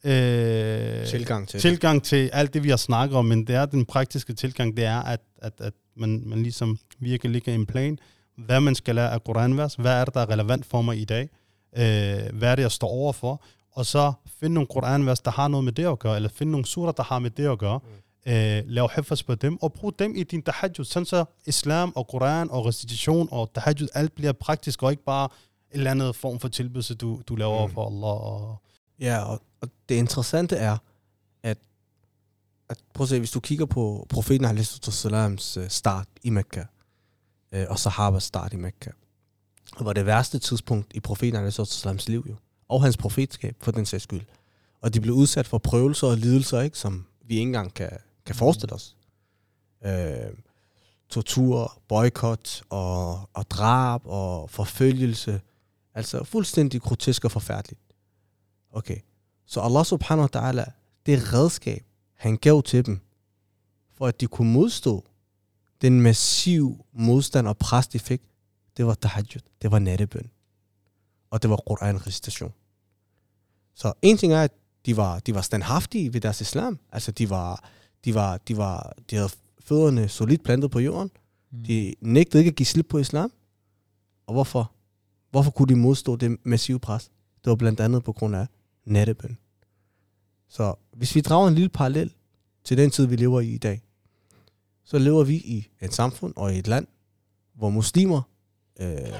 [0.04, 1.60] øh, Tilgang til det.
[1.60, 4.84] tilgang til alt det, vi har snakket om, men det er den praktiske tilgang, det
[4.84, 7.98] er, at, at, at man, man ligesom virkelig ligger en plan,
[8.36, 11.04] hvad man skal lære af Koranvers, hvad er det, der er relevant for mig i
[11.04, 11.28] dag,
[11.76, 15.64] øh, hvad er det, jeg står overfor, og så finde nogle Koranvers, der har noget
[15.64, 17.80] med det at gøre, eller finde nogle surer, der har med det at gøre,
[18.26, 18.32] mm.
[18.32, 22.06] øh, lav hifas på dem, og brug dem i din tahajjud, sådan så islam og
[22.06, 25.28] Koran og recitation og tahajjud, alt bliver praktisk, og ikke bare
[25.70, 27.72] en eller anden form for tilbydelse, du, du laver Mm.
[27.72, 28.32] for Allah.
[28.32, 28.56] Og,
[29.00, 30.76] Ja, og, og det interessante er,
[31.42, 31.58] at,
[32.68, 36.62] at prøv at se, hvis du kigger på profeten Al-Salams start i Mekka,
[37.52, 38.90] øh, og Sahabas start i Mekka,
[39.80, 42.36] var det værste tidspunkt i profeten Al-Salams liv jo,
[42.68, 44.22] og hans profetskab for den sags skyld.
[44.80, 47.90] Og de blev udsat for prøvelser og lidelser, ikke, som vi ikke engang kan,
[48.26, 48.96] kan forestille os.
[49.84, 50.32] Øh,
[51.08, 55.40] tortur, boykot og, og drab og forfølgelse.
[55.94, 57.80] Altså fuldstændig grotesk og forfærdeligt.
[58.72, 58.98] Okay.
[59.46, 60.70] Så Allah subhanahu wa ta'ala,
[61.06, 61.84] det redskab,
[62.14, 63.00] han gav til dem,
[63.94, 65.04] for at de kunne modstå
[65.82, 68.22] den massiv modstand og pres, de fik,
[68.76, 70.30] det var tahajjud, det var nattebøn.
[71.30, 72.52] Og det var Quran-recitation.
[73.74, 74.52] Så en ting er, at
[74.86, 76.78] de var, de var standhaftige ved deres islam.
[76.92, 77.70] Altså, de var,
[78.04, 81.10] de var, de var, de havde fødderne solidt plantet på jorden.
[81.50, 81.64] Mm.
[81.64, 83.32] De nægtede ikke at give slip på islam.
[84.26, 84.72] Og hvorfor?
[85.30, 87.10] Hvorfor kunne de modstå det massive pres?
[87.44, 88.46] Det var blandt andet på grund af
[88.84, 89.38] nattebøn.
[90.48, 92.14] Så hvis vi drager en lille parallel
[92.64, 93.82] til den tid, vi lever i i dag,
[94.84, 96.86] så lever vi i et samfund og i et land,
[97.54, 98.22] hvor muslimer
[98.80, 99.12] øh,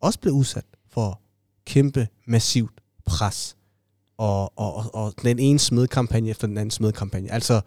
[0.00, 1.20] også bliver udsat for
[1.66, 3.56] kæmpe, massivt pres.
[4.18, 7.32] Og, og, og, og den ene smedkampagne efter den anden smedkampagne.
[7.32, 7.60] Altså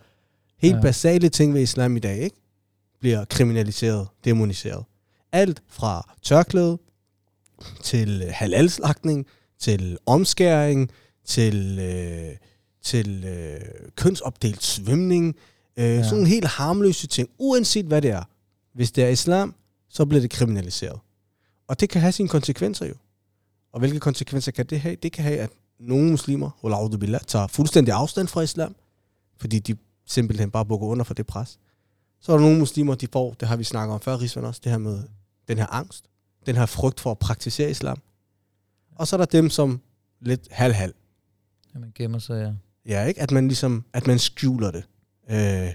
[0.58, 0.82] helt Ja.
[0.82, 2.36] basale ting ved islam i dag, ikke?
[3.00, 4.86] Bliver kriminaliseret, demoniseret.
[5.32, 6.78] Alt fra tørklæde
[7.84, 9.26] til halalslagtning,
[9.60, 10.91] til omskæring,
[11.26, 12.36] til, øh,
[12.84, 13.62] til øh,
[13.96, 15.36] kønsopdelt svømning.
[15.78, 16.04] Øh, ja.
[16.04, 18.24] Sådan nogle helt harmløse ting, uanset hvad det er.
[18.74, 19.56] Hvis det er islam,
[19.96, 21.00] så bliver det kriminaliseret.
[21.68, 22.93] Og det kan have sine konsekvenser jo.
[23.74, 24.96] Og hvilke konsekvenser kan det have?
[24.96, 28.76] Det kan have, at nogle muslimer, billah, tager fuldstændig afstand fra islam,
[29.38, 31.60] fordi de simpelthen bare bukker under for det pres.
[32.20, 34.62] Så er der nogle muslimer, de får, det har vi snakket om før, Rigsvand også,
[34.64, 35.04] det her med
[35.48, 36.06] den her angst,
[36.46, 38.02] den her frygt for at praktisere islam.
[38.96, 39.82] Og så er der dem, som
[40.22, 40.93] lidt halv-halv.
[41.74, 42.54] Ja, man gemmer sig, ja.
[42.93, 43.22] Ja, ikke?
[43.22, 44.84] At man ligesom, at man skjuler det.
[45.30, 45.74] Øh,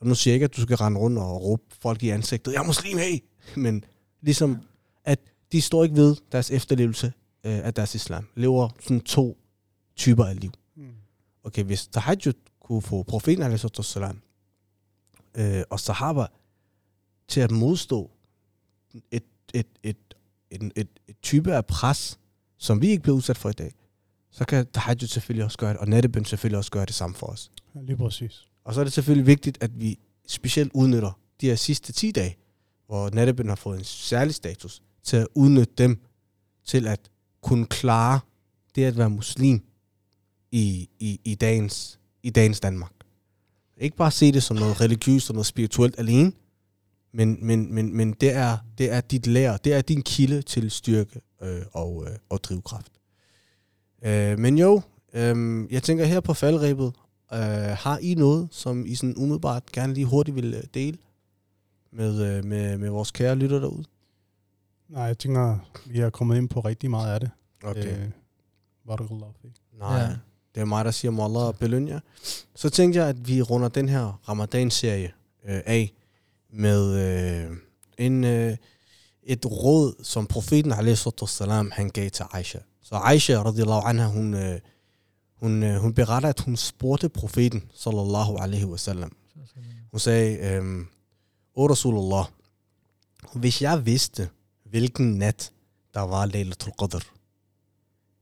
[0.00, 2.52] og nu siger jeg ikke, at du skal rende rundt og råbe folk i ansigtet,
[2.52, 3.18] jeg er muslim, hey!
[3.56, 3.84] Men
[4.20, 4.58] ligesom,
[5.04, 5.20] at
[5.52, 7.06] de står ikke ved deres efterlevelse
[7.44, 8.28] øh, af deres islam.
[8.34, 9.38] Lever sådan to
[9.96, 10.52] typer af liv.
[11.44, 13.66] Okay, hvis tahajjud kunne få profeten alaihi
[15.34, 16.26] øh, og sahaba
[17.28, 18.10] til at modstå
[19.10, 19.24] et,
[19.54, 19.96] et, et,
[20.50, 22.18] et, et, et type af pres,
[22.56, 23.74] som vi ikke bliver udsat for i dag,
[24.30, 27.26] så kan tahajjud selvfølgelig også gøre det, og nattebøn selvfølgelig også gøre det samme for
[27.26, 27.50] os.
[27.74, 28.48] Ja, lige præcis.
[28.64, 32.36] Og så er det selvfølgelig vigtigt, at vi specielt udnytter de her sidste 10 dage,
[32.92, 35.98] hvor nattebøn har fået en særlig status, til at udnytte dem
[36.64, 37.00] til at
[37.42, 38.20] kunne klare
[38.74, 39.62] det at være muslim
[40.50, 42.92] i, i, i, dagens, i dagens Danmark.
[43.76, 46.32] Ikke bare se det som noget religiøst og noget spirituelt alene,
[47.12, 50.70] men, men, men, men det, er, det er dit lærer, det er din kilde til
[50.70, 52.92] styrke øh, og, øh, og drivkraft.
[54.04, 54.82] Øh, men jo,
[55.14, 56.92] øh, jeg tænker her på faldrebet,
[57.32, 57.38] øh,
[57.78, 60.98] har I noget, som I sådan umiddelbart gerne lige hurtigt vil øh, dele
[61.92, 63.84] med, øh, med, med vores kære lytter derude?
[64.88, 67.30] Nej, jeg tænker, vi er kommet ind på rigtig meget af det.
[67.64, 67.98] Okay.
[67.98, 68.10] Øh,
[68.86, 69.50] Barakallahu fik.
[69.78, 70.08] Nej, Ja.
[70.54, 72.00] det er mig, der siger, Allah belønne jer.
[72.54, 75.12] Så tænkte jeg, at vi runder den her Ramadan-serie
[75.48, 75.92] øh, af
[76.50, 77.56] med øh,
[77.98, 78.56] en, øh,
[79.22, 80.72] et råd, som profeten
[81.26, 82.58] salam, han gav til Aisha.
[82.82, 84.60] Så Aisha, radiallahu anha, hun, øh,
[85.40, 89.12] hun, øh, hun beretter, at hun spurgte profeten, sallallahu alaihi wasallam.
[89.90, 90.84] Hun sagde, øh,
[91.54, 92.24] O Rasulullah,
[93.34, 94.28] hvis jeg vidste,
[94.64, 95.52] hvilken nat
[95.94, 97.02] der var Laylatul Qadr,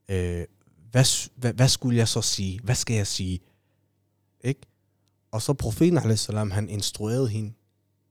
[0.09, 0.47] øh,
[0.91, 2.61] hvad, hvad, hvad skulle jeg så sige?
[2.61, 3.41] Hvad skal jeg sige?
[4.45, 4.61] Ikke?
[5.31, 7.53] Og så profeten, salam, han instruerede hende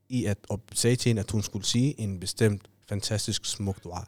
[0.08, 4.04] i at, og sagde til hende, at hun skulle sige en bestemt fantastisk smuk dua,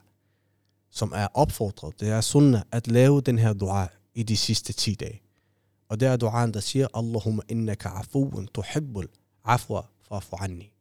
[0.91, 2.01] som er opfordret.
[2.01, 5.23] Det er sunnah at lave den her dua i de sidste 10 dage.
[5.89, 9.09] Og det er duaen, der siger, Allahumma innaka afuun tuhibbul
[9.45, 10.72] afwa fa'fu anni.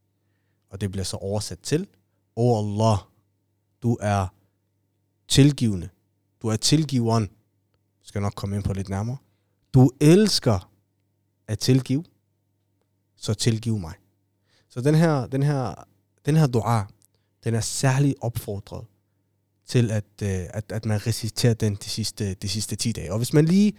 [0.71, 1.87] Og det bliver så oversat til,
[2.35, 2.97] O Allah,
[3.83, 4.27] du er
[5.27, 5.89] tilgivende.
[6.41, 7.23] Du er tilgiveren.
[7.23, 9.17] Jeg skal nok komme ind på lidt nærmere.
[9.73, 10.71] Du elsker
[11.47, 12.03] at tilgive,
[13.15, 13.93] så tilgiv mig.
[14.69, 15.87] Så den her, den her,
[16.25, 16.85] den her dua,
[17.43, 18.85] den er særlig opfordret
[19.65, 23.11] til, at, øh, at, at man reciterer den de sidste, de sidste 10 dage.
[23.11, 23.73] Og hvis man lige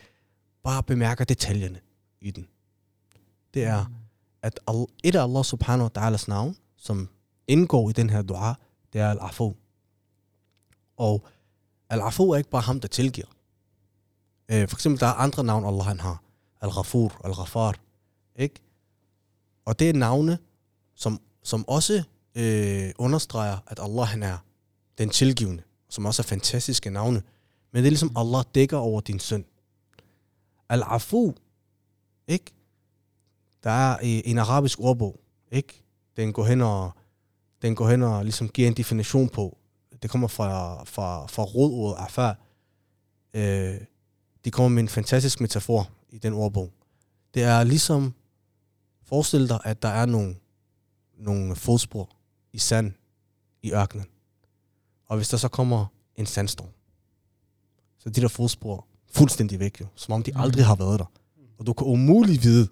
[0.62, 1.80] bare bemærker detaljerne
[2.20, 2.48] i den,
[3.54, 3.84] det er,
[4.42, 7.08] at al- et af Allah subhanahu wa ta'alas navn, som
[7.46, 8.54] indgår i den her dua,
[8.92, 9.54] det er al-afu.
[10.96, 11.26] Og
[11.90, 13.26] al-afu er ikke bare ham, der tilgiver.
[14.48, 16.22] Øh, for eksempel, der er andre navn, Allah han har.
[16.60, 17.74] Al-Ghafur, Al-Ghafar.
[18.36, 18.54] Ikke?
[19.64, 20.38] Og det er navne,
[20.94, 22.02] som, som også
[22.34, 24.38] øh, understreger, at Allah han er
[24.98, 27.22] den tilgivende, som også er fantastiske navne.
[27.72, 29.44] Men det er ligesom, Allah dækker over din synd.
[30.68, 31.34] Al-Afu,
[32.28, 32.52] ikke?
[33.64, 35.20] Der er øh, en arabisk ordbog,
[35.52, 35.81] ikke?
[36.16, 36.90] Den går hen og,
[37.62, 39.58] den går hen og ligesom giver en definition på.
[40.02, 42.38] Det kommer fra, fra, fra rodordet afar.
[43.34, 43.74] Øh,
[44.44, 46.70] de kommer med en fantastisk metafor i den ordbog.
[47.34, 48.14] Det er ligesom,
[49.04, 50.36] forestil dig, at der er nogle,
[51.18, 52.10] nogle fodspor
[52.52, 52.92] i sand
[53.62, 54.06] i ørkenen.
[55.06, 55.86] Og hvis der så kommer
[56.16, 56.68] en sandstorm,
[57.98, 60.40] så de der fodspor fuldstændig væk, jo, som om de Mhm.
[60.40, 61.04] aldrig har været der.
[61.58, 62.68] Og du kan umuligt vide,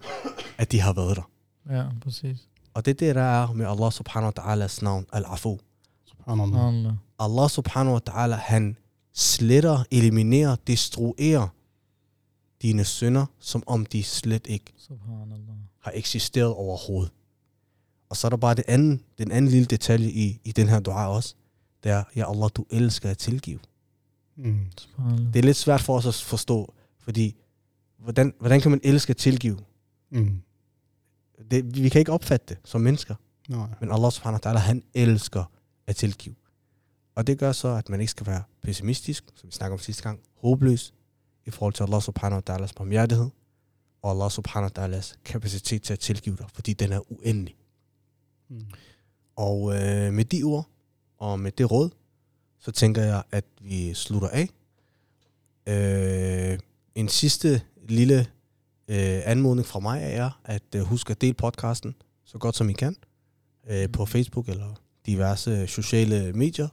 [0.57, 1.29] at de har været der.
[1.69, 2.47] Ja, præcis.
[2.73, 5.57] Og det er det, der er med Allah subhanahu wa ta'alas navn, al-afu.
[6.05, 6.93] Subhanallah.
[7.19, 7.49] Allah.
[7.49, 8.77] Subhanahu wa ta'ala, han
[9.13, 11.47] sletter, eliminerer, destruerer
[12.61, 15.55] dine synder, som om de slet ikke Subhanallah.
[15.79, 17.11] har eksisteret overhovedet.
[18.09, 20.79] Og så er der bare det anden, den anden lille detalje i, i den her
[20.79, 21.35] dua også.
[21.83, 23.59] Det er, ja Allah, du elsker at tilgive.
[24.37, 24.59] Mm.
[24.77, 25.33] Subhanallah.
[25.33, 27.35] Det er lidt svært for os at forstå, fordi
[27.97, 29.59] hvordan, hvordan kan man elske at tilgive?
[30.11, 30.41] Mm.
[31.51, 33.15] Det, vi kan ikke opfatte det som mennesker.
[33.49, 33.67] Nej.
[33.79, 35.43] Men Allah subhanahu wa ta'ala, han elsker
[35.87, 36.35] at tilgive.
[37.15, 40.03] Og det gør så, at man ikke skal være pessimistisk, som vi snakker om sidste
[40.03, 40.93] gang, håbløs
[41.45, 43.29] i forhold til Allah subhanahu wa ta'alas barmhjertighed,
[44.01, 47.55] og Allah subhanahu wa ta'alas kapacitet til at tilgive dig, fordi den er uendelig.
[48.49, 48.65] Mm.
[49.35, 50.69] Og øh, med de ord,
[51.17, 51.89] og med det råd,
[52.59, 54.49] så tænker jeg, at vi slutter af.
[55.67, 56.59] Øh,
[56.95, 58.27] en sidste lille
[58.91, 62.73] øh, anmodning fra mig er, at øh, husk at dele podcasten så godt som I
[62.73, 62.95] kan
[63.69, 64.73] øh, på Facebook eller
[65.05, 66.67] diverse sociale medier.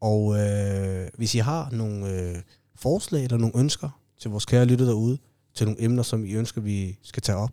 [0.00, 2.36] Og øh, hvis I har nogle øh,
[2.74, 5.18] forslag eller nogle ønsker til vores kære lytter derude,
[5.54, 7.52] til nogle emner, som I ønsker, vi skal tage op,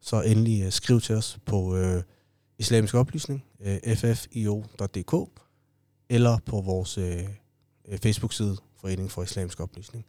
[0.00, 2.02] så endelig øh, skriv til os på øh,
[2.58, 5.40] islamisk oplysning, øh, ffio.dk,
[6.08, 7.28] eller på vores øh,
[8.02, 10.04] Facebook-side, Forening for Islamisk Oplysning.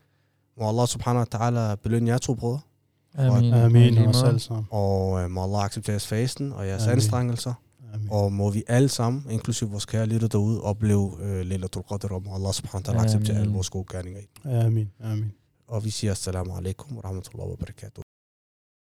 [0.58, 2.60] Må Allah subhanahu wa ta'ala belønne jer to brødre,
[3.18, 3.54] Amin.
[3.54, 3.94] Amin.
[3.94, 4.18] Lige Og måde.
[4.18, 4.66] selv sammen.
[4.70, 6.94] og øh, må Allah acceptere jeres fasten og jeres Amin.
[6.96, 7.54] anstrengelser,
[7.94, 8.08] Amin.
[8.12, 12.24] og må vi alle sammen, inklusive vores kære lytter derude, opleve øh, Lailatul Qadr, og
[12.24, 14.28] må Allah subhanahu wa ta'ala acceptere alle vores gode gerninger i.
[14.46, 14.92] Amin.
[15.04, 15.32] Amin.
[15.68, 18.04] Og vi siger assalamu alaikum wa rahmatullahi wa barakatuh.